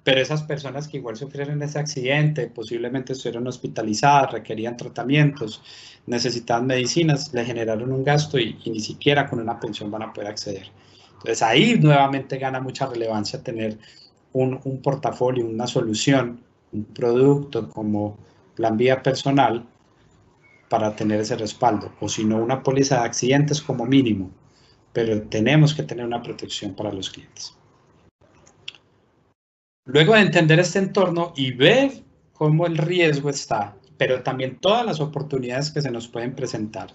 Pero 0.04 0.22
esas 0.22 0.44
personas 0.44 0.88
que 0.88 0.98
igual 0.98 1.16
sufrieron 1.16 1.64
ese 1.64 1.80
accidente, 1.80 2.46
posiblemente 2.46 3.14
estuvieron 3.14 3.48
hospitalizadas, 3.48 4.34
requerían 4.34 4.78
tratamientos, 4.78 5.64
necesitaban 6.06 6.68
medicinas, 6.68 7.34
le 7.34 7.44
generaron 7.44 7.92
un 7.92 8.04
gasto 8.04 8.38
y, 8.38 8.56
ni 8.68 8.82
siquiera 8.82 9.28
con 9.28 9.40
una 9.40 9.60
pensión 9.60 9.90
van 9.90 10.04
a 10.04 10.14
poder 10.14 10.30
acceder. 10.30 10.68
Entonces 11.14 11.42
ahí 11.42 11.80
nuevamente 11.80 12.38
gana 12.38 12.60
mucha 12.60 12.86
relevancia 12.86 13.42
tener 13.42 13.80
un, 14.34 14.60
un 14.64 14.80
portafolio, 14.84 15.44
una 15.44 15.66
solución, 15.66 16.40
un 16.72 16.86
producto 16.86 17.68
como 17.68 18.16
plan 18.54 18.78
vía 18.78 19.02
personal 19.02 19.66
para 20.70 20.96
tener 20.96 21.22
ese 21.22 21.36
respaldo, 21.36 21.94
o 22.00 22.10
si 22.10 22.24
no 22.24 22.38
una 22.38 22.62
póliza 22.62 23.00
de 23.00 23.06
accidentes 23.06 23.62
como 23.62 23.86
mínimo, 23.86 24.32
pero 24.94 25.22
tenemos 25.24 25.74
que 25.74 25.84
tener 25.84 26.06
una 26.06 26.22
protección 26.22 26.74
para 26.74 26.92
los 26.92 27.10
clientes. 27.10 27.56
Luego 29.86 30.16
de 30.16 30.22
entender 30.22 30.60
este 30.60 30.80
entorno 30.80 31.34
y 31.36 31.52
ver 31.52 31.92
cómo 32.34 32.66
el 32.66 32.78
riesgo 32.78 33.30
está, 33.30 33.76
pero 33.98 34.22
también 34.22 34.58
todas 34.60 34.86
las 34.86 35.00
oportunidades 35.00 35.72
que 35.72 35.82
se 35.82 35.92
nos 35.92 36.08
pueden 36.08 36.36
presentar, 36.36 36.90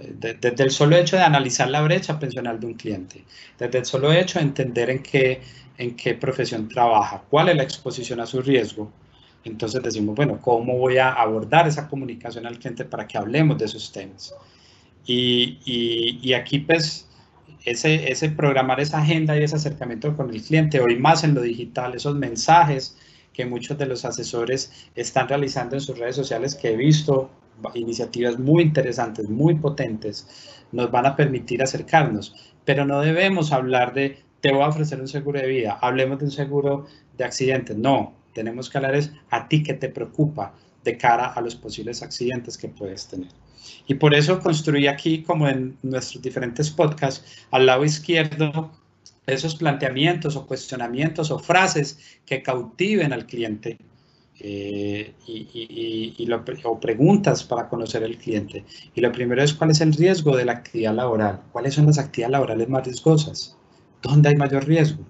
eh, 0.00 0.14
desde 0.40 0.62
el 0.62 0.70
solo 0.70 0.96
hecho 0.96 1.16
de 1.16 1.22
analizar 1.22 1.68
la 1.68 1.82
brecha 1.82 2.18
pensional 2.18 2.60
de 2.60 2.66
un 2.66 2.74
cliente, 2.74 3.24
desde 3.58 3.78
el 3.78 3.84
solo 3.84 4.12
hecho 4.12 4.38
de 4.38 4.44
entender 4.44 4.90
en 4.90 5.02
qué, 5.02 5.42
en 5.78 5.96
qué 5.96 6.14
profesión 6.14 6.68
trabaja, 6.68 7.24
cuál 7.28 7.48
es 7.48 7.56
la 7.56 7.64
exposición 7.64 8.20
a 8.20 8.26
su 8.26 8.40
riesgo, 8.40 8.92
entonces 9.50 9.82
decimos, 9.82 10.14
bueno, 10.14 10.38
¿cómo 10.40 10.78
voy 10.78 10.98
a 10.98 11.12
abordar 11.12 11.66
esa 11.66 11.88
comunicación 11.88 12.46
al 12.46 12.58
cliente 12.58 12.84
para 12.84 13.06
que 13.06 13.18
hablemos 13.18 13.58
de 13.58 13.64
esos 13.64 13.90
temas? 13.92 14.34
Y, 15.04 15.58
y, 16.22 16.32
aquí 16.34 16.60
pues 16.60 17.08
ese, 17.64 18.10
ese 18.10 18.30
programar 18.30 18.78
esa 18.78 18.98
agenda 18.98 19.36
y 19.36 19.42
ese 19.42 19.56
acercamiento 19.56 20.16
con 20.16 20.30
el 20.30 20.40
cliente, 20.42 20.80
hoy 20.80 20.96
más 20.98 21.24
en 21.24 21.34
lo 21.34 21.42
digital, 21.42 21.94
esos 21.94 22.14
mensajes 22.14 22.96
que 23.32 23.46
muchos 23.46 23.78
de 23.78 23.86
los 23.86 24.04
asesores 24.04 24.88
están 24.94 25.28
realizando 25.28 25.74
en 25.74 25.80
sus 25.80 25.98
redes 25.98 26.16
sociales 26.16 26.54
que 26.54 26.72
he 26.72 26.76
visto, 26.76 27.30
iniciativas 27.74 28.38
muy 28.38 28.62
interesantes, 28.62 29.28
muy 29.28 29.54
potentes, 29.54 30.26
nos 30.72 30.90
van 30.90 31.06
a 31.06 31.16
permitir 31.16 31.62
acercarnos, 31.62 32.34
pero 32.64 32.84
no 32.84 33.00
debemos 33.00 33.52
hablar 33.52 33.94
de 33.94 34.18
te 34.40 34.52
voy 34.52 34.62
a 34.62 34.68
ofrecer 34.68 35.00
un 35.00 35.08
seguro 35.08 35.40
de 35.40 35.46
vida, 35.46 35.78
hablemos 35.80 36.18
de 36.18 36.26
un 36.26 36.30
seguro 36.30 36.86
de 37.16 37.24
accidentes, 37.24 37.76
no, 37.76 38.14
tenemos 38.32 38.68
que 38.68 38.78
hablar 38.78 38.94
es 38.94 39.12
a 39.30 39.48
ti 39.48 39.62
que 39.62 39.74
te 39.74 39.88
preocupa 39.88 40.54
de 40.84 40.96
cara 40.96 41.26
a 41.26 41.40
los 41.40 41.54
posibles 41.54 42.02
accidentes 42.02 42.58
que 42.58 42.68
puedes 42.68 43.06
tener. 43.06 43.28
Y 43.86 43.94
por 43.94 44.14
eso 44.14 44.40
construí 44.40 44.86
aquí, 44.86 45.22
como 45.22 45.48
en 45.48 45.76
nuestros 45.82 46.22
diferentes 46.22 46.70
podcasts, 46.70 47.46
al 47.50 47.66
lado 47.66 47.84
izquierdo, 47.84 48.72
esos 49.26 49.54
planteamientos 49.54 50.36
o 50.36 50.46
cuestionamientos 50.46 51.30
o 51.30 51.38
frases 51.38 51.98
que 52.26 52.42
cautiven 52.42 53.12
al 53.12 53.26
cliente 53.26 53.78
eh, 54.40 55.14
y, 55.26 56.28
o 56.64 56.80
preguntas 56.80 57.44
para 57.44 57.68
conocer 57.68 58.02
al 58.02 58.16
cliente. 58.16 58.64
Y 58.94 59.00
lo 59.00 59.12
primero 59.12 59.42
es 59.42 59.54
cuál 59.54 59.70
es 59.70 59.80
el 59.80 59.92
riesgo 59.92 60.36
de 60.36 60.44
la 60.44 60.52
actividad 60.52 60.94
laboral, 60.94 61.42
cuáles 61.52 61.74
son 61.74 61.86
las 61.86 61.98
actividades 61.98 62.32
laborales 62.32 62.68
más 62.68 62.84
riesgosas, 62.84 63.56
dónde 64.02 64.30
hay 64.30 64.36
mayor 64.36 64.66
riesgo, 64.66 65.04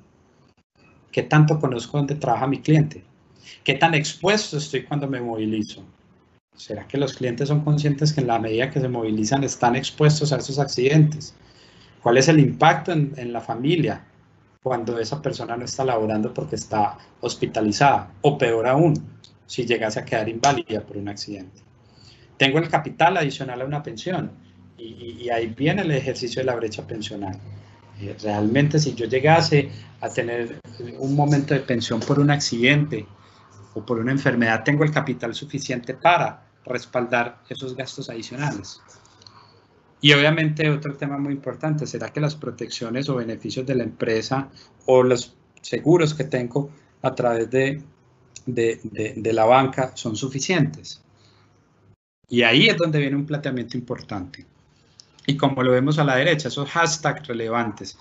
qué 1.11 1.23
tanto 1.23 1.59
conozco 1.59 1.97
dónde 1.97 2.17
trabaja 2.17 2.47
mi 2.47 2.61
cliente, 2.61 3.05
qué 3.65 3.75
tan 3.75 3.95
expuesto 3.95 4.59
estoy 4.59 4.85
cuando 4.85 5.09
me 5.09 5.21
movilizo, 5.21 5.85
¿Será 6.57 6.87
que 6.87 6.99
los 6.99 7.15
clientes 7.15 7.49
son 7.49 7.65
conscientes 7.65 8.13
que 8.13 8.21
en 8.21 8.27
la 8.27 8.39
medida 8.39 8.71
que 8.71 8.81
se 8.81 8.89
movilizan 8.89 9.43
están 9.43 9.75
expuestos 9.75 10.33
a 10.33 10.37
esos 10.37 10.59
accidentes? 10.59 11.35
¿Cuál 12.03 12.19
es 12.19 12.29
el 12.29 12.39
impacto 12.41 12.93
en, 12.93 13.33
la 13.33 13.41
familia 13.41 14.05
cuando 14.63 14.99
esa 14.99 15.23
persona 15.23 15.57
no 15.57 15.65
está 15.65 15.85
laborando 15.85 16.33
porque 16.33 16.57
está 16.57 16.99
hospitalizada? 17.21 18.13
O 18.21 18.37
peor 18.37 18.69
aún, 18.69 18.95
si 19.47 19.65
llegase 19.65 20.01
a 20.01 20.05
quedar 20.05 20.29
inválida 20.29 20.83
por 20.83 20.99
un 20.99 21.09
accidente. 21.09 21.63
Tengo 22.37 22.59
el 22.59 22.69
capital 22.69 23.17
adicional 23.17 23.63
a 23.63 23.65
una 23.65 23.83
pensión 23.83 24.31
y, 24.77 25.29
ahí 25.31 25.47
viene 25.47 25.83
el 25.83 25.91
ejercicio 25.93 26.43
de 26.43 26.47
la 26.47 26.57
brecha 26.57 26.87
pensional. 26.87 27.39
Eh, 28.01 28.17
realmente 28.23 28.79
si 28.79 28.95
yo 28.95 29.07
llegase 29.07 29.71
a 30.01 30.09
tener 30.09 30.61
un 30.99 31.15
momento 31.15 31.55
de 31.55 31.61
pensión 31.61 32.01
por 32.01 32.19
un 32.19 32.31
accidente 32.31 33.07
o 33.75 33.85
por 33.85 33.99
una 33.99 34.13
enfermedad 34.13 34.65
tengo 34.65 34.85
el 34.85 34.91
capital 34.91 35.35
suficiente 35.35 35.95
para 35.95 36.47
respaldar 36.65 37.43
esos 37.49 37.77
gastos 37.77 38.09
adicionales. 38.09 38.81
Y 40.01 40.13
obviamente 40.13 40.69
otro 40.69 40.97
tema 40.97 41.17
muy 41.17 41.33
importante, 41.33 41.87
¿será 41.87 42.09
que 42.13 42.21
las 42.21 42.35
protecciones 42.35 43.09
o 43.09 43.17
beneficios 43.17 43.65
de 43.65 43.77
la 43.77 43.85
empresa 43.85 44.49
o 44.87 45.03
los 45.03 45.37
seguros 45.61 46.13
que 46.13 46.25
tengo 46.25 46.71
a 47.03 47.15
través 47.15 47.49
de, 47.51 47.83
de, 48.45 49.33
la 49.33 49.45
banca 49.45 49.93
son 49.95 50.17
suficientes? 50.17 51.01
Y 52.29 52.43
ahí 52.43 52.67
es 52.67 52.77
donde 52.77 52.99
viene 52.99 53.15
un 53.15 53.27
planteamiento 53.27 53.77
importante. 53.77 54.45
Y 55.25 55.37
como 55.37 55.63
lo 55.63 55.71
vemos 55.71 56.01
a 56.01 56.05
la 56.05 56.17
derecha, 56.17 56.49
esos 56.49 56.69
hashtags 56.69 57.29
relevantes 57.29 57.97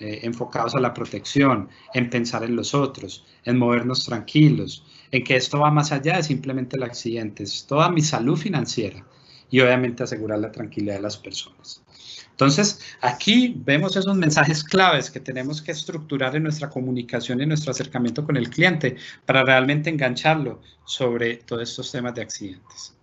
eh, 0.00 0.20
enfocados 0.22 0.74
a 0.74 0.80
la 0.80 0.92
protección, 0.92 1.70
en 1.94 2.10
pensar 2.10 2.44
en 2.44 2.56
los 2.56 2.74
otros, 2.74 3.24
en 3.44 3.58
movernos 3.58 4.04
tranquilos, 4.04 4.84
en 5.12 5.22
que 5.22 5.36
esto 5.36 5.60
va 5.60 5.70
más 5.70 5.92
allá 5.92 6.16
de 6.16 6.22
simplemente 6.22 6.76
el 6.76 6.82
accidente, 6.82 7.44
es 7.44 7.66
toda 7.66 7.90
mi 7.90 8.00
salud 8.00 8.36
financiera 8.36 9.06
y 9.50 9.60
obviamente 9.60 10.02
asegurar 10.02 10.38
la 10.38 10.50
tranquilidad 10.50 10.94
de 10.94 11.02
las 11.02 11.18
personas. 11.18 11.82
Entonces, 12.30 12.80
aquí 13.02 13.54
vemos 13.64 13.94
esos 13.94 14.16
mensajes 14.16 14.64
claves 14.64 15.10
que 15.10 15.20
tenemos 15.20 15.60
que 15.60 15.72
estructurar 15.72 16.34
en 16.34 16.42
nuestra 16.42 16.70
comunicación 16.70 17.42
y 17.42 17.46
nuestro 17.46 17.70
acercamiento 17.70 18.24
con 18.24 18.38
el 18.38 18.48
cliente 18.48 18.96
para 19.26 19.42
realmente 19.42 19.90
engancharlo 19.90 20.60
sobre 20.86 21.36
todos 21.36 21.68
estos 21.68 21.92
temas 21.92 22.14
de 22.14 22.22
accidentes. 22.22 22.94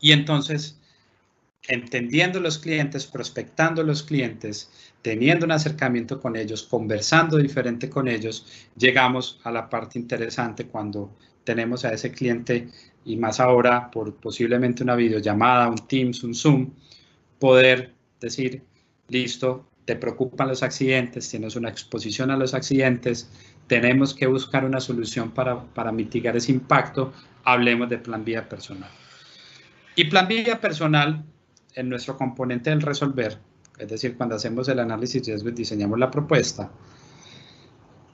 Y 0.00 0.12
entonces, 0.12 0.79
entendiendo 1.68 2.40
los 2.40 2.58
clientes, 2.58 3.06
prospectando 3.06 3.82
los 3.82 4.02
clientes, 4.02 4.70
teniendo 5.02 5.46
un 5.46 5.52
acercamiento 5.52 6.20
con 6.20 6.36
ellos, 6.36 6.62
conversando 6.62 7.36
diferente 7.36 7.88
con 7.88 8.08
ellos, 8.08 8.46
llegamos 8.76 9.40
a 9.44 9.50
la 9.50 9.68
parte 9.68 9.98
interesante 9.98 10.66
cuando 10.66 11.16
tenemos 11.44 11.84
a 11.84 11.92
ese 11.92 12.12
cliente 12.12 12.68
y 13.04 13.16
más 13.16 13.40
ahora 13.40 13.90
por 13.90 14.14
posiblemente 14.16 14.82
una 14.82 14.94
videollamada, 14.94 15.68
un 15.68 15.86
Teams, 15.86 16.22
un 16.22 16.34
Zoom, 16.34 16.70
poder 17.38 17.94
decir, 18.20 18.62
listo, 19.08 19.66
te 19.84 19.96
preocupan 19.96 20.48
los 20.48 20.62
accidentes, 20.62 21.28
tienes 21.28 21.56
una 21.56 21.70
exposición 21.70 22.30
a 22.30 22.36
los 22.36 22.54
accidentes, 22.54 23.30
tenemos 23.66 24.14
que 24.14 24.26
buscar 24.26 24.64
una 24.64 24.80
solución 24.80 25.30
para, 25.32 25.64
para 25.74 25.92
mitigar 25.92 26.36
ese 26.36 26.52
impacto, 26.52 27.12
hablemos 27.44 27.88
de 27.88 27.98
plan 27.98 28.24
vía 28.24 28.48
personal. 28.48 28.90
Y 29.96 30.04
plan 30.04 30.28
vía 30.28 30.60
personal, 30.60 31.24
en 31.74 31.88
nuestro 31.88 32.16
componente 32.16 32.70
del 32.70 32.82
resolver, 32.82 33.38
es 33.78 33.88
decir, 33.88 34.16
cuando 34.16 34.36
hacemos 34.36 34.68
el 34.68 34.78
análisis 34.78 35.26
y 35.26 35.50
diseñamos 35.52 35.98
la 35.98 36.10
propuesta, 36.10 36.70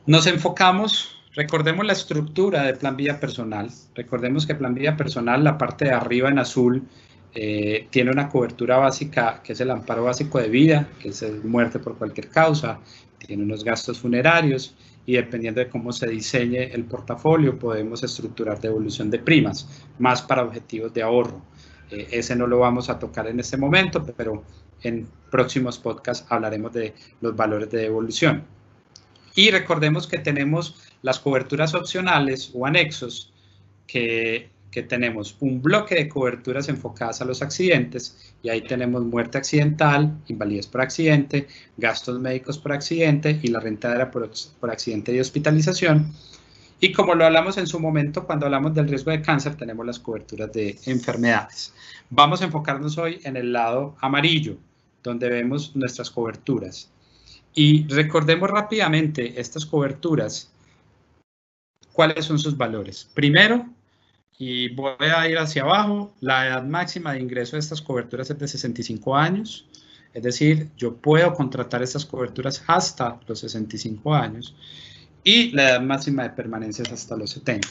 nos 0.06 0.26
enfocamos 0.26 1.16
Recordemos 1.36 1.84
la 1.84 1.92
estructura 1.92 2.62
de 2.62 2.72
plan 2.72 2.96
vía 2.96 3.20
personal. 3.20 3.68
Recordemos 3.94 4.46
que 4.46 4.54
plan 4.54 4.74
vía 4.74 4.96
personal, 4.96 5.44
la 5.44 5.58
parte 5.58 5.84
de 5.84 5.90
arriba 5.90 6.30
en 6.30 6.38
azul, 6.38 6.82
eh, 7.34 7.88
tiene 7.90 8.10
una 8.10 8.30
cobertura 8.30 8.78
básica 8.78 9.42
que 9.44 9.52
es 9.52 9.60
el 9.60 9.70
amparo 9.70 10.04
básico 10.04 10.38
de 10.40 10.48
vida, 10.48 10.88
que 10.98 11.10
es 11.10 11.44
muerte 11.44 11.78
por 11.78 11.98
cualquier 11.98 12.30
causa, 12.30 12.80
tiene 13.18 13.42
unos 13.42 13.64
gastos 13.64 13.98
funerarios 13.98 14.74
y 15.04 15.12
dependiendo 15.12 15.60
de 15.60 15.68
cómo 15.68 15.92
se 15.92 16.06
diseñe 16.06 16.72
el 16.72 16.84
portafolio 16.84 17.58
podemos 17.58 18.02
estructurar 18.02 18.58
devolución 18.58 19.10
de 19.10 19.18
primas, 19.18 19.68
más 19.98 20.22
para 20.22 20.42
objetivos 20.42 20.94
de 20.94 21.02
ahorro. 21.02 21.42
Eh, 21.90 22.08
ese 22.10 22.36
no 22.36 22.46
lo 22.46 22.58
vamos 22.58 22.88
a 22.90 22.98
tocar 22.98 23.26
en 23.28 23.40
este 23.40 23.56
momento, 23.56 24.04
pero 24.16 24.44
en 24.82 25.06
próximos 25.30 25.78
podcasts 25.78 26.26
hablaremos 26.28 26.72
de 26.72 26.94
los 27.20 27.34
valores 27.34 27.70
de 27.70 27.82
devolución. 27.82 28.44
Y 29.34 29.50
recordemos 29.50 30.06
que 30.06 30.18
tenemos 30.18 30.76
las 31.02 31.18
coberturas 31.20 31.74
opcionales 31.74 32.50
o 32.54 32.66
anexos 32.66 33.32
que, 33.86 34.50
tenemos 34.90 35.38
un 35.40 35.62
bloque 35.62 35.94
de 35.94 36.06
coberturas 36.06 36.68
enfocadas 36.68 37.22
a 37.22 37.24
los 37.24 37.40
accidentes 37.40 38.34
y 38.42 38.50
ahí 38.50 38.60
tenemos 38.60 39.02
muerte 39.02 39.38
accidental, 39.38 40.20
invalidez 40.28 40.66
por 40.66 40.82
accidente, 40.82 41.46
gastos 41.78 42.20
médicos 42.20 42.58
por 42.58 42.72
accidente 42.72 43.40
y 43.42 43.48
la 43.48 43.58
rentadera 43.58 44.10
por, 44.10 44.30
por 44.60 44.70
accidente 44.70 45.14
y 45.14 45.20
hospitalización. 45.20 46.12
Y 46.78 46.92
como 46.92 47.14
lo 47.14 47.24
hablamos 47.24 47.56
en 47.56 47.66
su 47.66 47.80
momento, 47.80 48.26
cuando 48.26 48.46
hablamos 48.46 48.74
del 48.74 48.88
riesgo 48.88 49.10
de 49.10 49.22
cáncer, 49.22 49.56
tenemos 49.56 49.86
las 49.86 49.98
coberturas 49.98 50.52
de 50.52 50.78
enfermedades. 50.84 51.72
Vamos 52.10 52.42
a 52.42 52.44
enfocarnos 52.44 52.98
hoy 52.98 53.18
en 53.24 53.36
el 53.36 53.52
lado 53.52 53.96
amarillo, 54.00 54.58
donde 55.02 55.30
vemos 55.30 55.74
nuestras 55.74 56.10
coberturas. 56.10 56.90
Y 57.54 57.88
recordemos 57.88 58.50
rápidamente 58.50 59.40
estas 59.40 59.64
coberturas 59.64 60.52
cuáles 61.92 62.26
son 62.26 62.38
sus 62.38 62.54
valores. 62.56 63.08
Primero, 63.14 63.66
y 64.38 64.68
voy 64.74 64.92
a 65.00 65.26
ir 65.28 65.38
hacia 65.38 65.62
abajo, 65.62 66.12
la 66.20 66.46
edad 66.46 66.62
máxima 66.62 67.14
de 67.14 67.20
ingreso 67.20 67.56
de 67.56 67.60
estas 67.60 67.80
coberturas 67.80 68.28
es 68.28 68.38
de 68.38 68.46
65 68.46 69.16
años, 69.16 69.66
es 70.12 70.22
decir, 70.22 70.68
yo 70.76 70.94
puedo 70.94 71.32
contratar 71.32 71.82
estas 71.82 72.04
coberturas 72.04 72.62
hasta 72.66 73.18
los 73.26 73.40
65 73.40 74.14
años 74.14 74.54
y 75.26 75.50
la 75.50 75.70
edad 75.70 75.80
máxima 75.80 76.22
de 76.22 76.30
permanencia 76.30 76.84
es 76.84 76.92
hasta 76.92 77.16
los 77.16 77.30
70. 77.30 77.66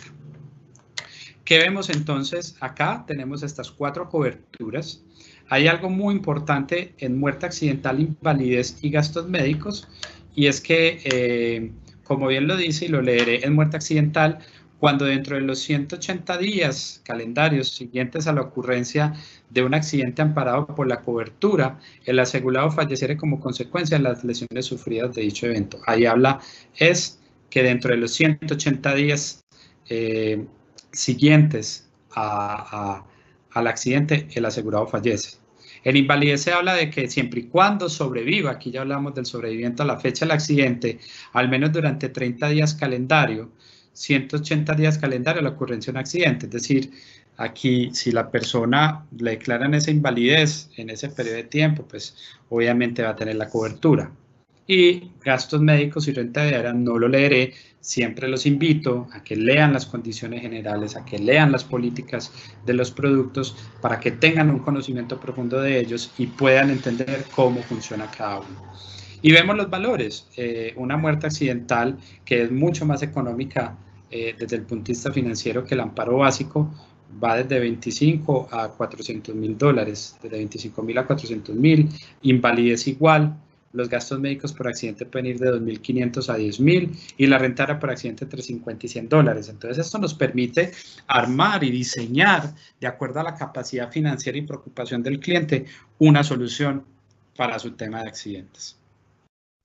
¿Qué 1.46 1.58
vemos 1.58 1.90
entonces? 1.90 2.58
Acá 2.60 3.06
tenemos 3.08 3.44
estas 3.44 3.72
cuatro 3.72 4.10
coberturas. 4.10 5.06
Hay 5.48 5.68
algo 5.68 5.90
muy 5.90 6.16
importante 6.16 6.94
en 6.98 7.18
muerte 7.18 7.46
accidental, 7.46 8.02
invalidez 8.02 8.78
y 8.82 8.90
gastos 8.90 9.30
médicos 9.30 9.88
y 10.36 10.48
es 10.48 10.60
que 10.60 11.00
eh, 11.06 11.72
como 12.04 12.28
bien 12.28 12.46
lo 12.46 12.58
dice 12.58 12.86
y 12.86 12.88
lo 12.90 13.02
leeré 13.02 13.46
en 13.46 13.54
muerte 13.56 13.78
accidental, 13.78 14.40
cuando 14.78 15.06
dentro 15.06 15.38
de 15.38 15.42
los 15.42 15.60
180 15.60 16.38
días 16.38 17.02
calendarios 17.06 17.70
siguientes 17.70 18.28
a 18.28 18.34
la 18.34 18.42
ocurrencia 18.42 19.14
de 19.50 19.64
un 19.64 19.74
accidente 19.74 20.22
amparado 20.22 20.68
por 20.68 20.88
la 20.88 21.04
cobertura, 21.04 21.80
el 22.04 22.20
asegurado 22.20 22.70
falleciere 22.70 23.16
como 23.16 23.40
consecuencia 23.40 23.96
de 23.96 24.04
las 24.04 24.26
lesiones 24.26 24.66
sufridas 24.66 25.16
de 25.16 25.22
dicho 25.22 25.46
evento. 25.46 25.80
Ahí 25.88 26.06
habla 26.06 26.42
es 26.76 27.22
que 27.56 27.64
dentro 27.64 27.92
de 27.92 27.96
los 27.96 28.12
180 28.12 28.96
días 28.96 29.46
eh, 29.88 30.46
siguientes 30.92 31.90
al 32.14 33.68
accidente, 33.68 34.28
el 34.34 34.44
asegurado 34.44 34.88
fallece. 34.88 35.38
En 35.86 35.96
invalidez 35.96 36.42
se 36.42 36.52
habla 36.52 36.74
de 36.74 36.90
que 36.90 37.08
siempre 37.10 37.40
y 37.40 37.44
cuando 37.44 37.88
sobreviva, 37.88 38.52
aquí 38.52 38.72
ya 38.72 38.82
hablamos 38.82 39.16
del 39.16 39.26
sobreviviente 39.26 39.84
a 39.84 39.86
la 39.86 39.98
fecha 39.98 40.26
del 40.26 40.34
accidente, 40.34 41.00
al 41.32 41.48
menos 41.48 41.72
durante 41.72 42.10
30 42.10 42.50
días 42.50 42.74
calendario, 42.74 43.54
180 43.94 44.74
días 44.74 44.98
calendario 44.98 45.42
la 45.42 45.52
ocurrencia 45.52 45.94
de 45.94 45.98
un 45.98 46.02
accidente. 46.02 46.48
Es 46.48 46.52
decir, 46.52 46.92
aquí 47.38 47.90
si 47.94 48.12
la 48.12 48.32
persona 48.32 49.06
le 49.18 49.32
declaran 49.32 49.74
esa 49.76 49.92
invalidez 49.92 50.72
en 50.76 50.90
ese 50.90 51.08
periodo 51.08 51.38
de 51.38 51.44
tiempo, 51.44 51.88
pues 51.88 52.18
obviamente 52.50 53.02
va 53.02 53.12
a 53.12 53.16
tener 53.16 53.38
la 53.38 53.48
cobertura 53.48 54.12
y 54.68 55.12
gastos 55.24 55.62
médicos 55.62 56.08
y 56.08 56.14
renta 56.14 56.44
de 56.44 56.74
no 56.74 56.98
lo 56.98 57.08
leeré. 57.08 57.54
Siempre 57.80 58.28
los 58.28 58.46
invito 58.46 59.08
a 59.14 59.24
que 59.24 59.36
lean 59.36 59.74
las 59.74 59.86
condiciones 59.86 60.42
generales, 60.42 60.96
a 60.96 61.06
que 61.06 61.20
lean 61.20 61.52
las 61.52 61.64
políticas 61.64 62.32
de 62.66 62.74
los 62.74 62.90
productos 62.92 63.56
para 63.80 64.00
que 64.00 64.12
tengan 64.12 64.50
un 64.50 64.60
conocimiento 64.60 65.20
profundo 65.20 65.62
de 65.62 65.80
ellos 65.80 66.12
y 66.18 66.28
puedan 66.28 66.72
entender 66.72 67.26
cómo 67.36 67.62
funciona 67.62 68.10
cada 68.10 68.40
uno. 68.40 68.74
Y 69.22 69.32
vemos 69.32 69.56
los 69.56 69.70
valores. 69.70 70.28
Eh, 70.36 70.74
una 70.78 70.98
muerte 70.98 71.28
accidental 71.28 71.98
que 72.24 72.44
es 72.44 72.52
mucho 72.52 72.86
más 72.86 73.04
económica 73.04 73.78
eh, 74.10 74.36
desde 74.38 74.56
el 74.58 74.64
punto 74.64 74.86
de 74.86 74.94
vista 74.94 75.12
financiero 75.12 75.64
que 75.64 75.76
el 75.76 75.82
amparo 75.82 76.18
básico 76.18 76.72
va 77.24 77.38
desde 77.38 77.60
25 77.60 78.50
a 78.52 78.70
400 78.70 79.36
mil 79.36 79.58
dólares, 79.58 80.18
desde 80.22 80.38
25 80.38 80.84
mil 80.84 80.98
a 80.98 81.06
400 81.06 81.56
mil, 81.56 81.90
invalidez 82.24 82.88
igual, 82.88 83.38
los 83.76 83.90
gastos 83.90 84.20
médicos 84.20 84.54
por 84.54 84.68
accidente 84.68 85.06
pueden 85.06 85.28
ir 85.28 85.40
de 85.40 85.52
2.500 85.52 86.30
a 86.30 86.38
10.000 86.38 87.14
y 87.18 87.28
la 87.28 87.38
renta 87.38 87.66
por 87.80 87.90
accidente 87.90 88.24
entre 88.24 88.42
50 88.42 88.86
y 88.86 88.90
100 88.90 89.10
dólares. 89.10 89.50
Entonces 89.50 89.86
esto 89.86 89.98
nos 89.98 90.14
permite 90.14 90.72
armar 91.08 91.64
y 91.64 91.72
diseñar, 91.72 92.54
de 92.80 92.88
acuerdo 92.88 93.20
a 93.20 93.24
la 93.24 93.36
capacidad 93.36 93.92
financiera 93.92 94.38
y 94.38 94.44
preocupación 94.44 95.04
del 95.04 95.20
cliente, 95.20 95.66
una 96.00 96.24
solución 96.24 96.86
para 97.36 97.60
su 97.60 97.72
tema 97.72 98.02
de 98.02 98.10
accidentes. 98.10 98.78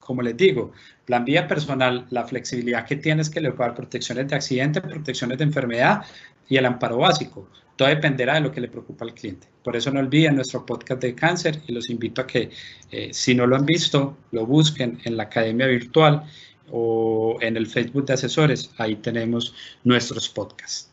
Como 0.01 0.23
les 0.23 0.37
digo, 0.37 0.73
plan 1.05 1.25
vía 1.25 1.47
personal, 1.47 2.07
la 2.11 2.27
flexibilidad 2.27 2.87
que 2.87 2.97
tienes 2.97 3.31
que 3.31 3.41
le 3.41 3.53
dar 3.53 3.75
protecciones 3.75 4.27
de 4.27 4.35
accidente, 4.35 4.81
protecciones 4.81 5.39
de 5.39 5.45
enfermedad 5.45 6.03
y 6.49 6.57
el 6.57 6.67
amparo 6.67 6.99
básico. 6.99 7.49
Todo 7.77 7.89
dependerá 7.89 8.35
de 8.35 8.41
lo 8.41 8.53
que 8.53 8.61
le 8.61 8.69
preocupa 8.69 9.05
al 9.05 9.15
cliente. 9.15 9.47
Por 9.63 9.77
eso 9.77 9.91
no 9.91 10.01
olviden 10.01 10.35
nuestro 10.35 10.67
podcast 10.67 11.01
de 11.01 11.15
cáncer 11.15 11.63
y 11.67 11.73
los 11.73 11.89
invito 11.89 12.23
a 12.23 12.27
que, 12.27 12.51
eh, 12.91 13.11
si 13.13 13.35
no 13.35 13.47
lo 13.47 13.57
han 13.57 13.65
visto, 13.65 14.17
lo 14.33 14.45
busquen 14.47 14.99
en 15.05 15.17
la 15.17 15.25
academia 15.25 15.67
virtual 15.67 16.25
o 16.71 17.39
en 17.41 17.57
el 17.57 17.67
Facebook 17.67 18.07
de 18.07 18.15
asesores. 18.15 18.71
Ahí 18.79 18.97
tenemos 18.97 19.55
nuestros 19.85 20.29
podcasts. 20.29 20.91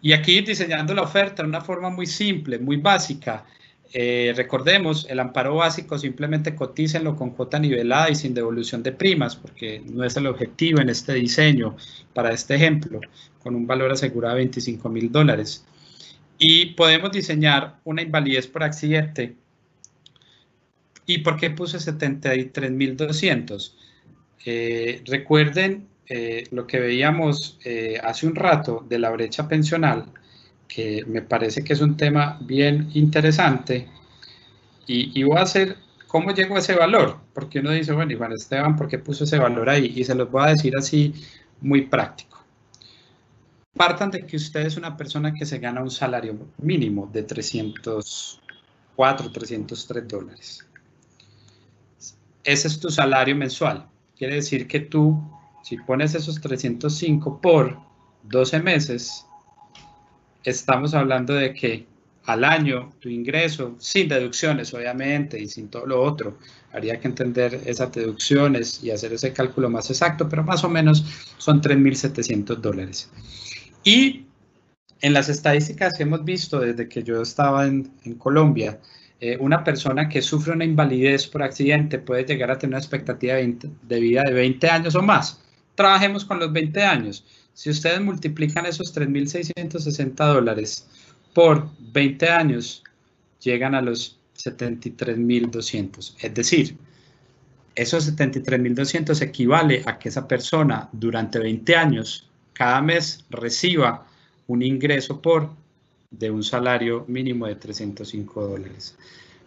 Y 0.00 0.12
aquí 0.12 0.40
diseñando 0.42 0.94
la 0.94 1.02
oferta 1.02 1.42
de 1.42 1.48
una 1.48 1.62
forma 1.62 1.88
muy 1.90 2.06
simple, 2.06 2.58
muy 2.58 2.76
básica. 2.76 3.46
Eh, 3.96 4.34
recordemos, 4.36 5.06
el 5.08 5.20
amparo 5.20 5.54
básico 5.54 5.96
simplemente 5.98 6.54
cotícenlo 6.54 7.16
con 7.16 7.30
cuota 7.30 7.58
nivelada 7.58 8.10
y 8.10 8.16
sin 8.16 8.34
devolución 8.34 8.82
de 8.82 8.92
primas, 8.92 9.36
porque 9.36 9.82
no 9.86 10.04
es 10.04 10.16
el 10.16 10.26
objetivo 10.26 10.80
en 10.80 10.90
este 10.90 11.14
diseño 11.14 11.76
para 12.12 12.32
este 12.32 12.56
ejemplo, 12.56 13.00
con 13.42 13.54
un 13.54 13.66
valor 13.66 13.92
asegurado 13.92 14.34
de 14.34 14.40
25 14.40 14.88
mil 14.88 15.10
dólares. 15.12 15.64
Y 16.38 16.74
podemos 16.74 17.12
diseñar 17.12 17.78
una 17.84 18.02
invalidez 18.02 18.48
por 18.48 18.64
accidente 18.64 19.36
¿Y 21.06 21.18
por 21.18 21.36
qué 21.36 21.50
puse 21.50 21.78
73.200? 21.78 23.74
Eh, 24.46 25.02
recuerden 25.06 25.86
eh, 26.08 26.44
lo 26.50 26.66
que 26.66 26.80
veíamos 26.80 27.58
eh, 27.64 27.98
hace 28.02 28.26
un 28.26 28.34
rato 28.34 28.84
de 28.88 28.98
la 28.98 29.10
brecha 29.10 29.46
pensional, 29.48 30.06
que 30.68 31.04
me 31.06 31.22
parece 31.22 31.62
que 31.62 31.72
es 31.72 31.80
un 31.80 31.96
tema 31.96 32.38
bien 32.40 32.90
interesante. 32.94 33.88
Y, 34.86 35.18
y 35.18 35.24
voy 35.24 35.38
a 35.38 35.42
hacer, 35.42 35.76
¿cómo 36.06 36.32
llego 36.32 36.56
a 36.56 36.58
ese 36.58 36.74
valor? 36.74 37.18
Porque 37.32 37.60
uno 37.60 37.70
dice, 37.70 37.92
bueno, 37.92 38.12
Iván 38.12 38.32
Esteban, 38.32 38.76
¿por 38.76 38.88
qué 38.88 38.98
puso 38.98 39.24
ese 39.24 39.38
valor 39.38 39.68
ahí? 39.68 39.92
Y 39.96 40.04
se 40.04 40.14
los 40.14 40.30
voy 40.30 40.44
a 40.44 40.50
decir 40.50 40.74
así 40.76 41.14
muy 41.60 41.82
práctico. 41.82 42.34
Partan 43.76 44.10
de 44.10 44.24
que 44.24 44.36
usted 44.36 44.66
es 44.66 44.76
una 44.76 44.96
persona 44.96 45.34
que 45.34 45.44
se 45.44 45.58
gana 45.58 45.82
un 45.82 45.90
salario 45.90 46.38
mínimo 46.58 47.10
de 47.12 47.24
304, 47.24 49.32
303 49.32 50.08
dólares. 50.08 50.64
Ese 52.44 52.68
es 52.68 52.78
tu 52.78 52.88
salario 52.90 53.34
mensual. 53.34 53.88
Quiere 54.16 54.36
decir 54.36 54.68
que 54.68 54.78
tú, 54.78 55.20
si 55.64 55.76
pones 55.78 56.14
esos 56.14 56.40
305 56.40 57.40
por 57.40 57.76
12 58.22 58.60
meses, 58.60 59.26
estamos 60.44 60.94
hablando 60.94 61.34
de 61.34 61.52
que 61.52 61.86
al 62.26 62.44
año 62.44 62.90
tu 63.00 63.08
ingreso, 63.08 63.76
sin 63.78 64.08
deducciones 64.08 64.72
obviamente 64.72 65.40
y 65.40 65.48
sin 65.48 65.68
todo 65.68 65.86
lo 65.86 66.02
otro, 66.02 66.38
habría 66.72 66.98
que 66.98 67.08
entender 67.08 67.60
esas 67.66 67.92
deducciones 67.92 68.82
y 68.82 68.90
hacer 68.90 69.12
ese 69.12 69.32
cálculo 69.32 69.68
más 69.68 69.90
exacto, 69.90 70.28
pero 70.28 70.42
más 70.42 70.64
o 70.64 70.68
menos 70.68 71.04
son 71.38 71.60
3.700 71.60 72.56
dólares. 72.56 73.10
Y 73.84 74.24
en 75.00 75.12
las 75.12 75.28
estadísticas 75.28 76.00
hemos 76.00 76.24
visto 76.24 76.60
desde 76.60 76.88
que 76.88 77.02
yo 77.02 77.20
estaba 77.20 77.66
en, 77.66 77.90
en 78.04 78.14
Colombia, 78.14 78.78
eh, 79.26 79.38
una 79.40 79.64
persona 79.64 80.06
que 80.06 80.20
sufre 80.20 80.52
una 80.52 80.66
invalidez 80.66 81.26
por 81.26 81.42
accidente 81.42 81.98
puede 81.98 82.24
llegar 82.24 82.50
a 82.50 82.58
tener 82.58 82.74
una 82.74 82.78
expectativa 82.78 83.36
de, 83.36 84.00
vida 84.00 84.22
de 84.22 84.32
20 84.34 84.68
años 84.68 84.94
o 84.96 85.02
más. 85.02 85.40
Trabajemos 85.74 86.26
con 86.26 86.38
los 86.38 86.52
20 86.52 86.82
años. 86.82 87.24
Si 87.54 87.70
ustedes 87.70 88.00
multiplican 88.00 88.66
esos 88.66 88.94
3.660 88.94 90.14
dólares 90.16 90.86
por 91.32 91.70
20 91.92 92.28
años, 92.28 92.82
llegan 93.40 93.74
a 93.74 93.80
los 93.80 94.18
73.200. 94.36 96.14
Es 96.20 96.34
decir, 96.34 96.76
esos 97.74 98.12
73.200 98.12 99.22
equivale 99.22 99.82
a 99.86 99.98
que 99.98 100.08
esa 100.08 100.28
persona 100.28 100.88
durante 100.92 101.38
20 101.38 101.76
años, 101.76 102.28
cada 102.52 102.82
mes, 102.82 103.24
reciba 103.30 104.06
un 104.46 104.62
ingreso 104.62 105.22
por 105.22 105.50
de 106.10 106.30
un 106.30 106.42
salario 106.42 107.04
mínimo 107.08 107.46
de 107.46 107.56
305 107.56 108.46
dólares. 108.46 108.96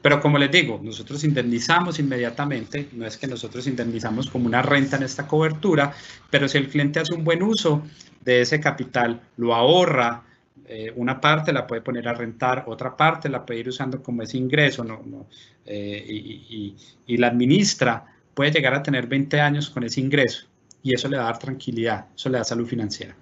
Pero 0.07 0.21
como 0.21 0.37
les 0.37 0.49
digo, 0.49 0.79
nosotros 0.81 1.21
indemnizamos 1.25 1.99
inmediatamente, 1.99 2.87
no 2.93 3.05
es 3.05 3.17
que 3.17 3.27
nosotros 3.27 3.67
indemnizamos 3.67 4.29
como 4.29 4.45
una 4.45 4.61
renta 4.61 4.95
en 4.95 5.03
esta 5.03 5.27
cobertura, 5.27 5.91
pero 6.29 6.47
si 6.47 6.57
el 6.57 6.69
cliente 6.69 7.01
hace 7.01 7.13
un 7.13 7.25
buen 7.25 7.43
uso 7.43 7.83
de 8.23 8.39
ese 8.39 8.61
capital, 8.61 9.19
lo 9.35 9.53
ahorra, 9.53 10.23
eh, 10.65 10.93
una 10.95 11.19
parte 11.19 11.51
la 11.51 11.67
puede 11.67 11.81
poner 11.81 12.07
a 12.07 12.13
rentar, 12.13 12.63
otra 12.67 12.95
parte 12.95 13.27
la 13.27 13.45
puede 13.45 13.59
ir 13.59 13.67
usando 13.67 14.01
como 14.01 14.21
ese 14.21 14.37
ingreso 14.37 14.85
eh, 15.65 16.73
y 17.05 17.17
la 17.17 17.27
administra, 17.27 18.05
puede 18.33 18.51
llegar 18.51 18.75
a 18.75 18.83
tener 18.83 19.07
20 19.07 19.41
años 19.41 19.69
con 19.69 19.83
ese 19.83 19.99
ingreso 19.99 20.47
y 20.87 20.93
eso 20.93 21.09
le 21.09 21.17
va 21.17 21.23
a 21.23 21.25
dar 21.25 21.39
tranquilidad, 21.39 22.05
eso 22.15 22.29
le 22.29 22.37
da 22.37 22.45
salud 22.45 22.65
financiera. 22.65 23.13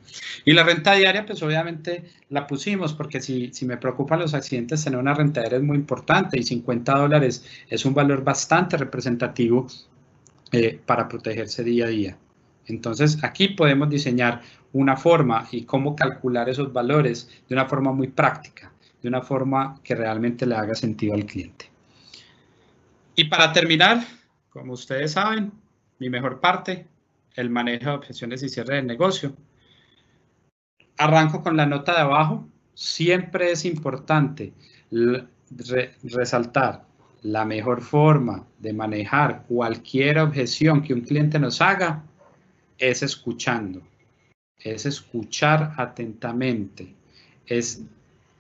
Y 0.43 0.53
la 0.53 0.63
renta 0.63 0.93
diaria, 0.93 1.25
pues 1.25 1.41
obviamente 1.41 2.03
la 2.29 2.45
pusimos 2.45 2.93
porque 2.93 3.19
si, 3.19 3.51
si 3.53 3.65
me 3.65 3.77
preocupan 3.77 4.19
los 4.19 4.35
accidentes, 4.35 4.83
tener 4.83 4.99
una 4.99 5.15
renta 5.15 5.41
diaria 5.41 5.57
es 5.57 5.63
muy 5.63 5.75
importante 5.75 6.37
y 6.37 6.43
50 6.43 6.95
dólares 6.95 7.43
es 7.67 7.83
un 7.83 7.95
valor 7.95 8.23
bastante 8.23 8.77
representativo 8.77 9.65
eh, 10.51 10.79
para 10.85 11.07
protegerse 11.07 11.63
día 11.63 11.85
a 11.85 11.87
día. 11.87 12.17
Entonces 12.67 13.23
aquí 13.23 13.47
podemos 13.47 13.89
diseñar 13.89 14.43
una 14.73 14.95
forma 14.95 15.47
y 15.51 15.63
cómo 15.63 15.95
calcular 15.95 16.47
esos 16.47 16.71
valores 16.71 17.27
de 17.49 17.55
una 17.55 17.65
forma 17.65 17.91
muy 17.93 18.09
práctica, 18.09 18.71
de 19.01 19.07
una 19.07 19.23
forma 19.23 19.79
que 19.83 19.95
realmente 19.95 20.45
le 20.45 20.53
haga 20.53 20.75
sentido 20.75 21.15
al 21.15 21.25
cliente. 21.25 21.65
Y 23.15 23.23
para 23.23 23.51
terminar, 23.51 24.05
como 24.49 24.73
ustedes 24.73 25.13
saben, 25.13 25.51
mi 25.97 26.11
mejor 26.11 26.39
parte, 26.39 26.85
el 27.35 27.49
manejo 27.49 27.89
de 27.89 27.95
objeciones 27.95 28.43
y 28.43 28.49
cierre 28.49 28.77
del 28.77 28.87
negocio. 28.87 29.35
Arranco 30.97 31.43
con 31.43 31.57
la 31.57 31.65
nota 31.65 31.93
de 31.93 32.01
abajo. 32.01 32.47
Siempre 32.73 33.51
es 33.51 33.65
importante 33.65 34.53
resaltar 36.03 36.85
la 37.21 37.45
mejor 37.45 37.81
forma 37.81 38.45
de 38.59 38.73
manejar 38.73 39.45
cualquier 39.47 40.19
objeción 40.19 40.81
que 40.81 40.93
un 40.93 41.01
cliente 41.01 41.39
nos 41.39 41.61
haga 41.61 42.03
es 42.77 43.01
escuchando, 43.01 43.81
es 44.59 44.85
escuchar 44.85 45.73
atentamente, 45.77 46.93
es, 47.45 47.81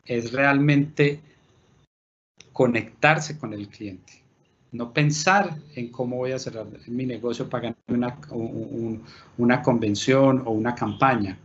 es 0.05 0.31
realmente 0.33 1.21
conectarse 2.51 3.39
con 3.39 3.53
el 3.53 3.69
cliente 3.69 4.24
no 4.75 4.93
pensar 4.93 5.55
en 5.75 5.89
cómo 5.89 6.17
voy 6.17 6.31
a 6.31 6.39
cerrar 6.39 6.65
mi 6.87 7.05
negocio 7.05 7.49
pagando 7.49 7.77
una, 7.87 8.17
una 9.37 9.61
convención 9.61 10.43
o 10.45 10.51
una 10.51 10.75
campaña, 10.75 11.37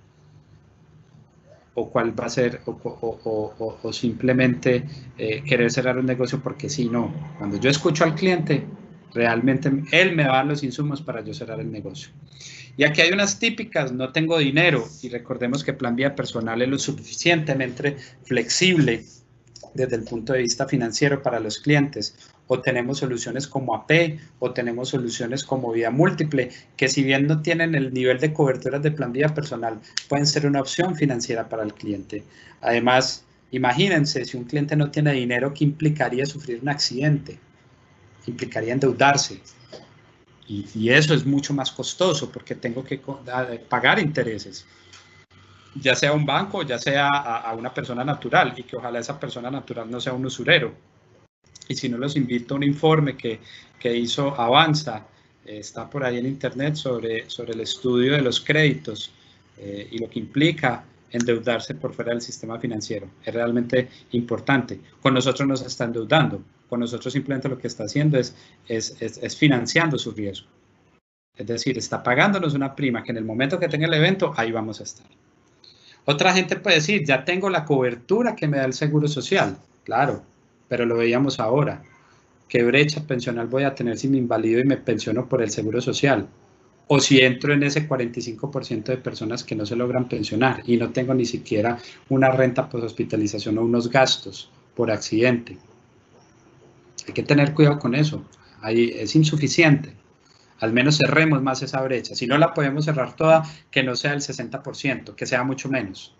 o 1.74 1.88
cuál 1.88 2.18
va 2.18 2.26
a 2.26 2.30
ser, 2.30 2.60
o, 2.66 3.92
simplemente 3.92 4.84
eh, 5.16 5.42
querer 5.44 5.70
cerrar 5.70 5.98
un 5.98 6.06
negocio 6.06 6.40
porque 6.40 6.68
si 6.68 6.88
no. 6.88 7.12
Cuando 7.38 7.58
yo 7.58 7.70
escucho 7.70 8.04
al 8.04 8.14
cliente, 8.14 8.64
realmente 9.14 9.70
él 9.92 10.14
me 10.14 10.24
da 10.24 10.44
los 10.44 10.62
insumos 10.62 11.00
para 11.00 11.22
yo 11.22 11.32
cerrar 11.32 11.60
el 11.60 11.70
negocio. 11.70 12.10
Y 12.76 12.84
aquí 12.84 13.00
hay 13.00 13.12
unas 13.12 13.38
típicas, 13.38 13.92
no 13.92 14.12
tengo 14.12 14.38
dinero, 14.38 14.84
y 15.02 15.08
recordemos 15.08 15.64
que 15.64 15.72
Plan 15.72 15.96
Vía 15.96 16.14
Personal 16.14 16.62
es 16.62 16.68
lo 16.68 16.78
suficientemente 16.78 17.96
flexible 18.24 19.04
desde 19.74 19.96
el 19.96 20.04
punto 20.04 20.32
de 20.32 20.40
vista 20.40 20.66
financiero 20.66 21.22
para 21.22 21.40
los 21.40 21.58
clientes 21.58 22.14
o 22.46 22.60
tenemos 22.60 22.98
soluciones 22.98 23.46
como 23.46 23.74
AP 23.76 24.18
o 24.40 24.52
tenemos 24.52 24.88
soluciones 24.88 25.44
como 25.44 25.72
vida 25.72 25.90
múltiple, 25.90 26.50
que 26.76 26.88
si 26.88 27.04
bien 27.04 27.26
no 27.26 27.42
tienen 27.42 27.74
el 27.74 27.94
nivel 27.94 28.18
de 28.18 28.32
coberturas 28.32 28.82
de 28.82 28.90
plan 28.90 29.12
vida 29.12 29.32
personal, 29.32 29.80
pueden 30.08 30.26
ser 30.26 30.46
una 30.46 30.60
opción 30.60 30.96
financiera 30.96 31.48
para 31.48 31.62
el 31.62 31.74
cliente. 31.74 32.24
Además, 32.60 33.24
imagínense, 33.52 34.24
si 34.24 34.36
un 34.36 34.44
cliente 34.44 34.74
no 34.74 34.90
tiene 34.90 35.12
dinero, 35.12 35.54
¿qué 35.54 35.64
implicaría 35.64 36.26
sufrir 36.26 36.58
un 36.60 36.68
accidente? 36.68 37.38
Implicaría 38.26 38.72
endeudarse. 38.72 39.40
Y, 40.48 40.66
y 40.74 40.90
eso 40.90 41.14
es 41.14 41.24
mucho 41.24 41.54
más 41.54 41.70
costoso 41.70 42.32
porque 42.32 42.56
tengo 42.56 42.82
que 42.82 43.00
pagar 43.68 44.00
intereses 44.00 44.66
ya 45.74 45.94
sea 45.94 46.12
un 46.12 46.26
banco, 46.26 46.62
ya 46.62 46.78
sea 46.78 47.08
a, 47.08 47.50
a, 47.50 47.54
una 47.54 47.72
persona 47.72 48.04
natural, 48.04 48.54
y 48.56 48.62
que 48.64 48.76
ojalá 48.76 48.98
esa 48.98 49.18
persona 49.18 49.50
natural 49.50 49.90
no 49.90 50.00
sea 50.00 50.12
un 50.12 50.26
usurero 50.26 50.90
y 51.70 51.76
si 51.76 51.88
no 51.88 51.98
los 51.98 52.16
invito 52.16 52.54
a 52.54 52.56
un 52.56 52.64
informe 52.64 53.16
que, 53.16 53.38
que 53.78 53.96
hizo 53.96 54.38
Avanza, 54.38 55.06
eh, 55.46 55.58
está 55.58 55.88
por 55.88 56.02
ahí 56.02 56.18
en 56.18 56.26
internet 56.26 56.74
sobre, 56.74 57.30
sobre 57.30 57.52
el 57.52 57.60
estudio 57.60 58.12
de 58.14 58.22
los 58.22 58.40
créditos 58.40 59.12
eh, 59.56 59.88
y 59.92 59.98
lo 59.98 60.10
que 60.10 60.18
implica 60.18 60.84
endeudarse 61.12 61.76
por 61.76 61.94
fuera 61.94 62.10
del 62.10 62.22
sistema 62.22 62.58
financiero. 62.58 63.08
Es 63.24 63.32
realmente 63.32 63.88
importante. 64.10 64.80
Con 65.00 65.14
nosotros 65.14 65.48
nos 65.48 65.62
está 65.62 65.84
endeudando, 65.84 66.42
con 66.68 66.80
nosotros 66.80 67.12
simplemente 67.12 67.48
lo 67.48 67.56
que 67.56 67.68
está 67.68 67.84
haciendo 67.84 68.18
es, 68.18 68.34
es, 68.66 68.96
es, 69.00 69.18
es 69.18 69.36
financiando 69.36 69.96
su 69.96 70.10
riesgo. 70.10 70.48
Es 71.36 71.46
decir, 71.46 71.78
está 71.78 72.02
pagándonos 72.02 72.54
una 72.54 72.74
prima 72.74 73.04
que 73.04 73.12
en 73.12 73.18
el 73.18 73.24
momento 73.24 73.60
que 73.60 73.68
tenga 73.68 73.86
el 73.86 73.94
evento, 73.94 74.34
ahí 74.36 74.50
vamos 74.50 74.80
a 74.80 74.82
estar. 74.82 75.06
Otra 76.10 76.32
gente 76.32 76.56
puede 76.56 76.76
decir, 76.76 77.04
ya 77.04 77.24
tengo 77.24 77.48
la 77.48 77.64
cobertura 77.64 78.34
que 78.34 78.48
me 78.48 78.56
da 78.56 78.64
el 78.64 78.72
Seguro 78.72 79.06
Social. 79.06 79.56
Claro, 79.84 80.22
pero 80.68 80.84
lo 80.84 80.96
veíamos 80.96 81.38
ahora. 81.38 81.84
¿Qué 82.48 82.64
brecha 82.64 83.06
pensional 83.06 83.46
voy 83.46 83.62
a 83.62 83.76
tener 83.76 83.96
si 83.96 84.08
me 84.08 84.18
invalido 84.18 84.58
y 84.58 84.64
me 84.64 84.76
pensiono 84.76 85.28
por 85.28 85.40
el 85.40 85.50
seguro 85.50 85.80
social? 85.80 86.26
O 86.88 86.98
si 86.98 87.20
entro 87.20 87.52
en 87.52 87.62
ese 87.62 87.88
45% 87.88 88.86
de 88.86 88.96
personas 88.96 89.44
que 89.44 89.54
no 89.54 89.64
se 89.64 89.76
logran 89.76 90.08
pensionar 90.08 90.64
y 90.66 90.76
no 90.76 90.90
tengo 90.90 91.14
ni 91.14 91.26
siquiera 91.26 91.78
una 92.08 92.32
renta 92.32 92.68
por 92.68 92.84
hospitalización 92.84 93.58
o 93.58 93.62
unos 93.62 93.88
gastos 93.88 94.50
por 94.74 94.90
accidente. 94.90 95.58
Hay 97.06 97.14
que 97.14 97.22
tener 97.22 97.54
cuidado 97.54 97.78
con 97.78 97.94
eso. 97.94 98.24
Ahí 98.62 98.92
es 98.96 99.14
insuficiente. 99.14 99.92
Al 100.60 100.72
menos 100.72 100.98
cerremos 100.98 101.42
más 101.42 101.62
esa 101.62 101.80
brecha. 101.82 102.14
Si 102.14 102.26
no 102.26 102.38
la 102.38 102.54
podemos 102.54 102.84
cerrar 102.84 103.16
toda, 103.16 103.42
que 103.70 103.82
no 103.82 103.96
sea 103.96 104.12
el 104.12 104.20
60%, 104.20 105.14
que 105.14 105.26
sea 105.26 105.42
mucho 105.42 105.68
menos 105.68 106.14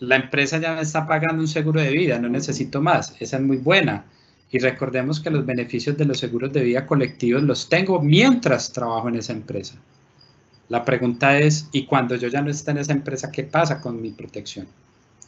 la 0.00 0.16
empresa 0.16 0.58
ya 0.58 0.74
me 0.74 0.82
está 0.82 1.06
pagando 1.06 1.42
un 1.42 1.48
seguro 1.48 1.80
de 1.80 1.90
vida, 1.90 2.18
no 2.18 2.28
necesito 2.28 2.80
más, 2.80 3.14
esa 3.20 3.36
es 3.36 3.42
muy 3.42 3.56
buena. 3.56 4.04
Y 4.50 4.58
recordemos 4.60 5.20
que 5.20 5.30
los 5.30 5.44
beneficios 5.44 5.96
de 5.96 6.06
los 6.06 6.18
seguros 6.18 6.52
de 6.52 6.62
vida 6.62 6.86
colectivos 6.86 7.42
los 7.42 7.68
tengo 7.68 8.00
mientras 8.00 8.72
trabajo 8.72 9.08
en 9.08 9.16
esa 9.16 9.32
empresa. 9.32 9.74
La 10.68 10.84
pregunta 10.84 11.38
es, 11.38 11.68
¿y 11.72 11.84
cuando 11.84 12.16
yo 12.16 12.28
ya 12.28 12.40
no 12.40 12.50
esté 12.50 12.70
en 12.70 12.78
esa 12.78 12.92
empresa, 12.92 13.30
qué 13.30 13.42
pasa 13.44 13.80
con 13.80 14.00
mi 14.00 14.10
protección? 14.10 14.66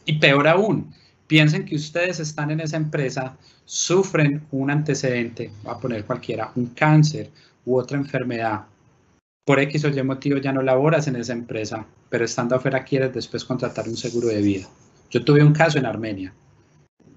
Y 0.05 0.17
peor 0.19 0.47
aún, 0.47 0.93
Piensen 1.31 1.63
que 1.63 1.77
ustedes 1.77 2.19
están 2.19 2.51
en 2.51 2.59
esa 2.59 2.75
empresa, 2.75 3.37
sufren 3.63 4.45
un 4.51 4.69
antecedente, 4.69 5.49
voy 5.63 5.73
a 5.73 5.77
poner 5.77 6.03
cualquiera, 6.03 6.51
un 6.55 6.65
cáncer 6.75 7.29
u 7.65 7.77
otra 7.77 7.97
enfermedad. 7.97 8.63
Por 9.45 9.61
X 9.61 9.85
o 9.85 9.87
Y 9.87 10.03
motivo 10.03 10.39
ya 10.39 10.51
no 10.51 10.61
laboras 10.61 11.07
en 11.07 11.15
esa 11.15 11.31
empresa, 11.31 11.85
pero 12.09 12.25
estando 12.25 12.57
afuera 12.57 12.83
quieres 12.83 13.13
después 13.13 13.45
contratar 13.45 13.87
un 13.87 13.95
seguro 13.95 14.27
de 14.27 14.41
vida. 14.41 14.67
Yo 15.09 15.23
tuve 15.23 15.41
un 15.41 15.53
caso 15.53 15.77
en 15.79 15.85
Armenia 15.85 16.33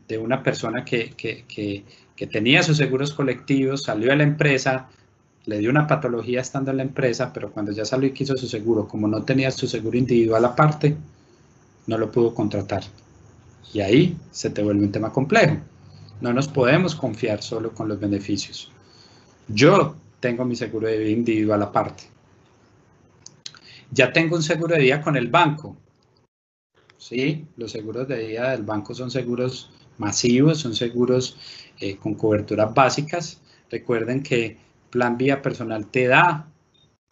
de 0.07 0.17
una 0.17 0.45
persona 0.45 0.85
que, 0.85 1.11
que, 1.17 1.45
que, 1.49 1.83
que 2.15 2.29
tenía 2.29 2.63
sus 2.63 2.77
seguros 2.77 3.13
colectivos, 3.15 3.83
salió 3.83 4.11
de 4.11 4.17
la 4.19 4.23
empresa, 4.23 4.91
le 5.47 5.59
dio 5.59 5.71
una 5.71 5.89
patología 5.89 6.41
estando 6.41 6.71
en 6.71 6.77
la 6.77 6.85
empresa, 6.85 7.33
pero 7.33 7.51
cuando 7.51 7.73
ya 7.73 7.85
salió 7.85 8.07
y 8.07 8.13
quiso 8.13 8.37
su 8.37 8.47
seguro, 8.47 8.87
como 8.87 9.09
no 9.09 9.25
tenía 9.25 9.51
su 9.51 9.67
seguro 9.67 9.99
individual 9.99 10.45
aparte, 10.45 10.97
no 11.89 11.99
lo 11.99 12.13
pudo 12.13 12.33
contratar. 12.33 12.85
Y 13.73 13.81
ahí 13.81 14.17
se 14.31 14.51
te 14.51 14.63
vuelve 14.63 14.85
un 14.85 14.93
tema 14.93 15.13
complejo. 15.13 15.57
No 16.21 16.33
nos 16.33 16.49
podemos 16.49 16.95
confiar 16.95 17.43
solo 17.43 17.73
con 17.73 17.89
los 17.89 17.99
beneficios. 17.99 18.71
Yo 19.49 19.97
tengo 20.21 20.45
mi 20.45 20.57
seguro 20.57 20.89
de 20.89 20.99
vida 20.99 21.11
individual 21.11 21.63
aparte. 21.63 22.05
Ya 23.91 24.13
tengo 24.13 24.37
un 24.37 24.43
seguro 24.43 24.75
de 24.75 24.83
vida 24.83 25.01
con 25.03 25.17
el 25.17 25.29
banco. 25.29 25.77
Sí, 26.97 27.47
los 27.57 27.71
seguros 27.73 28.09
de 28.09 28.27
vida 28.27 28.53
del 28.53 28.63
banco 28.63 28.95
son 28.95 29.11
seguros 29.11 29.71
masivos, 29.99 30.59
son 30.59 30.75
seguros 30.75 31.37
eh, 31.79 31.97
con 31.97 32.15
coberturas 32.15 32.73
básicas. 32.73 33.41
Recuerden 33.71 34.23
que 34.23 34.57
Plan 34.91 35.17
Vía 35.19 35.43
Personal 35.43 35.87
te 35.87 36.07
da 36.07 36.49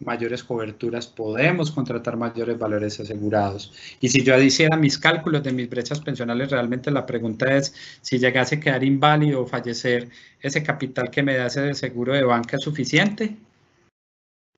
mayores 0.05 0.43
coberturas, 0.43 1.07
podemos 1.07 1.71
contratar 1.71 2.17
mayores 2.17 2.57
valores 2.57 2.99
asegurados. 2.99 3.71
Y 3.99 4.09
si 4.09 4.23
yo 4.23 4.39
hiciera 4.41 4.77
mis 4.77 4.97
cálculos 4.97 5.43
de 5.43 5.51
mis 5.51 5.69
brechas 5.69 5.99
pensionales, 5.99 6.51
realmente 6.51 6.91
la 6.91 7.05
pregunta 7.05 7.55
es, 7.55 7.73
si 8.01 8.19
llegase 8.19 8.55
a 8.55 8.59
quedar 8.59 8.83
inválido 8.83 9.41
o 9.41 9.47
fallecer, 9.47 10.09
¿ese 10.41 10.63
capital 10.63 11.09
que 11.09 11.23
me 11.23 11.35
da 11.35 11.47
ese 11.47 11.73
seguro 11.73 12.13
de 12.13 12.23
banca 12.23 12.57
es 12.57 12.63
suficiente? 12.63 13.35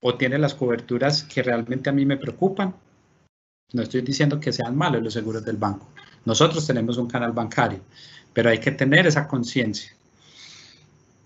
¿O 0.01 0.15
tiene 0.15 0.37
las 0.37 0.53
coberturas 0.53 1.23
que 1.23 1.41
realmente 1.41 1.89
a 1.89 1.93
mí 1.93 2.05
me 2.05 2.17
preocupan? 2.17 2.75
No 3.73 3.81
estoy 3.81 4.01
diciendo 4.01 4.39
que 4.39 4.53
sean 4.53 4.75
malos 4.75 5.01
los 5.01 5.13
seguros 5.13 5.43
del 5.43 5.57
banco. 5.57 5.89
Nosotros 6.25 6.65
tenemos 6.65 6.97
un 6.97 7.07
canal 7.07 7.31
bancario, 7.31 7.81
pero 8.33 8.49
hay 8.49 8.59
que 8.59 8.71
tener 8.71 9.07
esa 9.07 9.27
conciencia. 9.27 9.91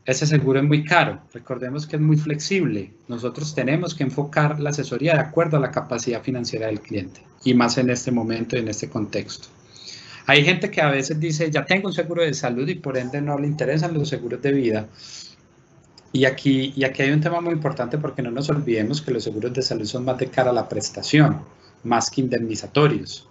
Ese 0.09 0.25
seguro 0.25 0.59
es 0.59 0.65
muy 0.65 0.83
caro, 0.83 1.21
recordemos 1.31 1.85
que 1.85 1.97
es 1.97 2.01
muy 2.01 2.17
flexible. 2.17 2.91
Nosotros 3.07 3.53
tenemos 3.53 3.93
que 3.93 4.01
enfocar 4.01 4.59
la 4.59 4.71
asesoría 4.71 5.13
de 5.13 5.19
acuerdo 5.19 5.57
a 5.57 5.59
la 5.59 5.69
capacidad 5.69 6.23
financiera 6.23 6.65
del 6.65 6.81
cliente 6.81 7.21
y 7.43 7.53
más 7.53 7.77
en 7.77 7.91
este 7.91 8.09
momento 8.09 8.55
y 8.55 8.61
en 8.61 8.69
este 8.69 8.89
contexto. 8.89 9.49
Hay 10.25 10.43
gente 10.43 10.71
que 10.71 10.81
a 10.81 10.89
veces 10.89 11.19
dice, 11.19 11.51
ya 11.51 11.63
tengo 11.63 11.89
un 11.89 11.93
seguro 11.93 12.23
de 12.23 12.33
salud 12.33 12.67
y 12.67 12.73
por 12.73 12.97
ende 12.97 13.21
no 13.21 13.37
le 13.37 13.45
interesan 13.45 13.93
los 13.93 14.09
seguros 14.09 14.41
de 14.41 14.51
vida. 14.51 14.87
Y 16.11 16.25
aquí, 16.25 16.73
y 16.75 16.85
aquí 16.85 17.03
hay 17.03 17.11
un 17.11 17.21
tema 17.21 17.39
muy 17.39 17.53
importante 17.53 17.99
porque 17.99 18.23
no 18.23 18.31
nos 18.31 18.49
olvidemos 18.49 19.03
que 19.03 19.11
los 19.11 19.23
seguros 19.23 19.53
de 19.53 19.61
salud 19.61 19.85
son 19.85 20.05
más 20.05 20.17
de 20.17 20.25
cara 20.25 20.49
a 20.49 20.53
la 20.53 20.67
prestación, 20.67 21.41
más 21.83 22.09
que 22.09 22.21
indemnizatorios. 22.21 23.29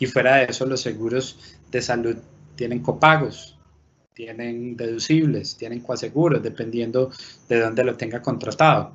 Y 0.00 0.06
fuera 0.06 0.38
de 0.38 0.46
eso, 0.46 0.66
los 0.66 0.80
seguros 0.80 1.38
de 1.70 1.80
salud 1.80 2.16
tienen 2.56 2.80
copagos, 2.80 3.55
tienen 4.16 4.78
deducibles, 4.78 5.58
tienen 5.58 5.80
coaseguros, 5.80 6.42
dependiendo 6.42 7.10
de 7.50 7.60
dónde 7.60 7.84
lo 7.84 7.96
tenga 7.96 8.22
contratado. 8.22 8.92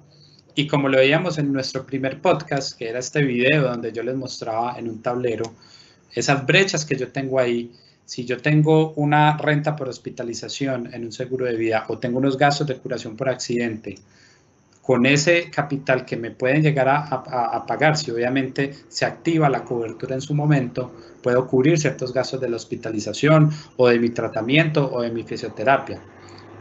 Y 0.55 0.65
como 0.65 0.89
lo 0.89 0.97
veíamos 0.97 1.37
en 1.37 1.53
nuestro 1.53 1.85
primer 1.85 2.19
podcast, 2.19 2.75
que 2.75 2.89
era 2.89 2.97
este 2.97 3.23
video 3.23 3.61
donde 3.61 3.93
yo 3.93 4.01
les 4.01 4.15
mostraba 4.15 4.79
en 4.79 4.89
un 4.89 4.99
tablero 4.99 5.53
esas 6.11 6.43
brechas 6.43 6.85
que 6.85 6.95
yo 6.95 7.09
tengo 7.09 7.39
ahí, 7.39 7.71
si 8.03 8.25
yo 8.25 8.41
tengo 8.41 8.93
una 8.93 9.37
renta 9.37 9.75
por 9.75 9.89
hospitalización 9.89 10.91
en 10.91 11.05
un 11.05 11.11
seguro 11.11 11.45
de 11.45 11.55
vida 11.55 11.85
o 11.87 11.99
tengo 11.99 12.17
unos 12.17 12.35
gastos 12.35 12.65
de 12.65 12.77
curación 12.77 13.15
por 13.15 13.29
accidente, 13.29 13.99
con 14.81 15.05
ese 15.05 15.49
capital 15.51 16.05
que 16.05 16.17
me 16.17 16.31
pueden 16.31 16.63
llegar 16.63 16.89
a, 16.89 17.65
pagar, 17.67 17.95
si 17.97 18.09
obviamente 18.11 18.73
se 18.87 19.05
activa 19.05 19.47
la 19.47 19.63
cobertura 19.63 20.15
en 20.15 20.21
su 20.21 20.33
momento, 20.33 20.91
puedo 21.21 21.45
cubrir 21.47 21.79
ciertos 21.79 22.13
gastos 22.13 22.41
de 22.41 22.49
la 22.49 22.55
hospitalización 22.55 23.51
o 23.77 23.87
de 23.87 23.99
mi 23.99 24.09
tratamiento 24.09 24.91
o 24.91 25.01
de 25.01 25.11
mi 25.11 25.23
fisioterapia. 25.23 26.01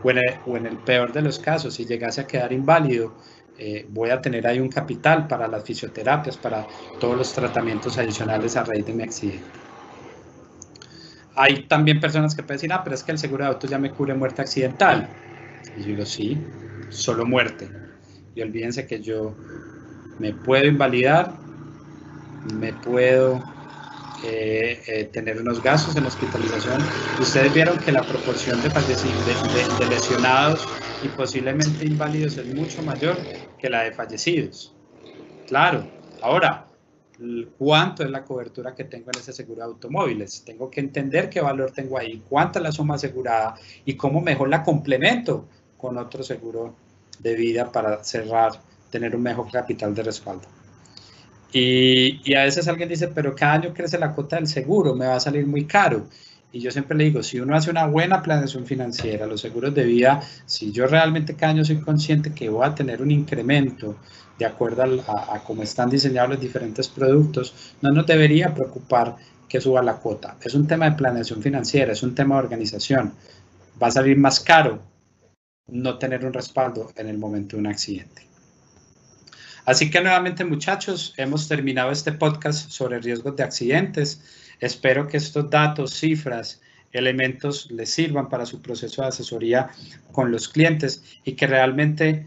O 0.02 0.56
en 0.56 0.66
el, 0.66 0.78
peor 0.78 1.12
de 1.12 1.22
los 1.22 1.38
casos, 1.38 1.74
si 1.74 1.86
llegase 1.86 2.22
a 2.22 2.26
quedar 2.26 2.52
inválido, 2.52 3.14
eh, 3.58 3.86
voy 3.88 4.10
a 4.10 4.20
tener 4.20 4.46
ahí 4.46 4.58
un 4.58 4.70
capital 4.70 5.26
para 5.26 5.46
las 5.46 5.64
fisioterapias, 5.64 6.36
para 6.36 6.66
todos 6.98 7.16
los 7.16 7.32
tratamientos 7.32 7.98
adicionales 7.98 8.56
a 8.56 8.64
raíz 8.64 8.86
de 8.86 8.92
mi 8.94 9.02
accidente. 9.02 9.44
Hay 11.36 11.64
también 11.64 12.00
personas 12.00 12.34
que 12.34 12.42
pueden 12.42 12.56
decir, 12.56 12.72
ah, 12.72 12.82
pero 12.82 12.94
es 12.94 13.02
que 13.02 13.12
el 13.12 13.18
seguro 13.18 13.44
de 13.44 13.50
auto 13.50 13.66
ya 13.66 13.78
me 13.78 13.90
cubre 13.90 14.14
muerte 14.14 14.42
accidental. 14.42 15.08
Y 15.76 15.80
yo 15.80 15.86
digo, 15.88 16.06
sí, 16.06 16.38
solo 16.90 17.24
muerte 17.24 17.89
y 18.34 18.42
olvídense 18.42 18.86
que 18.86 19.00
yo 19.00 19.34
me 20.18 20.32
puedo 20.32 20.66
invalidar, 20.66 21.32
me 22.54 22.72
puedo 22.72 23.42
eh, 24.22 24.82
eh, 24.86 25.04
tener 25.04 25.40
unos 25.40 25.62
gastos 25.62 25.96
en 25.96 26.04
hospitalización. 26.04 26.80
Ustedes 27.20 27.54
vieron 27.54 27.78
que 27.78 27.90
la 27.90 28.02
proporción 28.02 28.60
de, 28.60 28.68
de, 28.68 29.86
lesionados 29.86 30.66
y 31.02 31.08
posiblemente 31.08 31.86
inválidos 31.86 32.36
es 32.36 32.54
mucho 32.54 32.82
mayor 32.82 33.16
que 33.58 33.70
la 33.70 33.84
de 33.84 33.92
fallecidos. 33.92 34.74
Claro, 35.48 35.86
ahora, 36.20 36.66
¿cuánto 37.58 38.02
es 38.02 38.10
la 38.10 38.22
cobertura 38.22 38.74
que 38.74 38.84
tengo 38.84 39.10
en 39.12 39.20
ese 39.20 39.32
seguro 39.32 39.60
de 39.60 39.64
automóviles? 39.64 40.42
Tengo 40.44 40.70
que 40.70 40.80
entender 40.80 41.30
qué 41.30 41.40
valor 41.40 41.70
tengo 41.70 41.96
ahí, 41.96 42.22
cuánta 42.28 42.58
es 42.58 42.62
la 42.62 42.72
suma 42.72 42.96
asegurada 42.96 43.54
y 43.86 43.94
cómo 43.94 44.20
mejor 44.20 44.50
la 44.50 44.62
complemento 44.62 45.48
con 45.78 45.96
otro 45.96 46.22
seguro 46.22 46.74
de 47.22 47.34
vida 47.34 47.70
para 47.70 48.02
cerrar, 48.02 48.52
tener 48.90 49.14
un 49.14 49.22
mejor 49.22 49.50
capital 49.50 49.94
de 49.94 50.02
respaldo. 50.02 50.46
Y, 51.52 52.20
y, 52.24 52.34
a 52.34 52.44
veces 52.44 52.68
alguien 52.68 52.88
dice, 52.88 53.08
pero 53.08 53.34
cada 53.34 53.54
año 53.54 53.74
crece 53.74 53.98
la 53.98 54.14
cuota 54.14 54.36
del 54.36 54.46
seguro, 54.46 54.94
me 54.94 55.06
va 55.06 55.16
a 55.16 55.20
salir 55.20 55.46
muy 55.46 55.64
caro. 55.64 56.06
Y 56.52 56.60
yo 56.60 56.70
siempre 56.70 56.96
le 56.96 57.04
digo, 57.04 57.22
si 57.22 57.38
uno 57.38 57.56
hace 57.56 57.70
una 57.70 57.86
buena 57.86 58.22
planeación 58.22 58.66
financiera, 58.66 59.26
los 59.26 59.40
seguros 59.40 59.74
de 59.74 59.84
vida, 59.84 60.20
si 60.46 60.72
yo 60.72 60.86
realmente 60.86 61.34
cada 61.34 61.52
año 61.52 61.64
soy 61.64 61.80
consciente 61.80 62.32
que 62.32 62.48
voy 62.48 62.66
a 62.66 62.74
tener 62.74 63.02
un 63.02 63.10
incremento 63.10 63.96
de 64.38 64.46
acuerdo 64.46 64.82
a, 64.82 65.34
a 65.34 65.44
cómo 65.44 65.62
están 65.62 65.90
diseñados 65.90 66.30
los 66.30 66.40
diferentes 66.40 66.88
productos, 66.88 67.74
no 67.82 67.90
nos 67.90 68.06
debería 68.06 68.54
preocupar 68.54 69.16
que 69.48 69.60
suba 69.60 69.82
la 69.82 69.94
cuota. 69.94 70.36
Es 70.42 70.54
un 70.54 70.66
tema 70.66 70.88
de 70.88 70.96
planeación 70.96 71.42
financiera, 71.42 71.92
es 71.92 72.02
un 72.02 72.14
tema 72.14 72.36
de 72.36 72.42
organización. 72.42 73.12
Va 73.80 73.88
a 73.88 73.90
salir 73.92 74.16
más 74.16 74.40
caro 74.40 74.89
no 75.72 75.98
tener 75.98 76.24
un 76.24 76.32
respaldo 76.32 76.92
en 76.96 77.08
el 77.08 77.18
momento 77.18 77.56
de 77.56 77.60
un 77.60 77.66
accidente. 77.66 78.26
Así 79.64 79.90
que 79.90 80.00
nuevamente 80.00 80.44
muchachos, 80.44 81.14
hemos 81.16 81.46
terminado 81.46 81.90
este 81.90 82.12
podcast 82.12 82.70
sobre 82.70 82.98
riesgos 83.00 83.36
de 83.36 83.44
accidentes. 83.44 84.22
Espero 84.58 85.06
que 85.06 85.16
estos 85.16 85.48
datos, 85.50 85.94
cifras, 85.94 86.60
elementos 86.92 87.70
les 87.70 87.90
sirvan 87.90 88.28
para 88.28 88.46
su 88.46 88.60
proceso 88.62 89.02
de 89.02 89.08
asesoría 89.08 89.70
con 90.12 90.32
los 90.32 90.48
clientes 90.48 91.04
y 91.24 91.32
que 91.32 91.46
realmente 91.46 92.26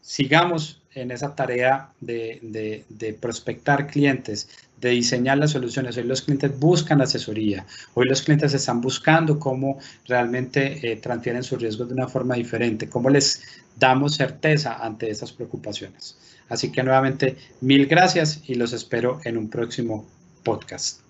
sigamos 0.00 0.82
en 0.94 1.10
esa 1.10 1.34
tarea 1.34 1.90
de, 2.00 3.16
prospectar 3.20 3.86
clientes, 3.88 4.48
de 4.80 4.90
diseñar 4.90 5.38
las 5.38 5.52
soluciones. 5.52 5.96
Hoy 5.96 6.04
los 6.04 6.22
clientes 6.22 6.58
buscan 6.58 7.00
asesoría, 7.00 7.66
hoy 7.94 8.06
los 8.06 8.22
clientes 8.22 8.54
están 8.54 8.80
buscando 8.80 9.38
cómo 9.38 9.78
realmente 10.06 10.90
eh, 10.90 10.96
transfieren 10.96 11.42
sus 11.42 11.60
riesgos 11.60 11.88
de 11.88 11.94
una 11.94 12.08
forma 12.08 12.34
diferente, 12.34 12.88
cómo 12.88 13.10
les 13.10 13.42
damos 13.76 14.16
certeza 14.16 14.74
ante 14.74 15.10
esas 15.10 15.32
preocupaciones. 15.32 16.16
Así 16.48 16.70
que 16.70 16.82
nuevamente, 16.82 17.36
mil 17.60 17.86
gracias 17.86 18.42
y 18.46 18.54
los 18.54 18.72
espero 18.72 19.20
en 19.24 19.38
un 19.38 19.48
próximo 19.48 20.06
podcast. 20.42 21.03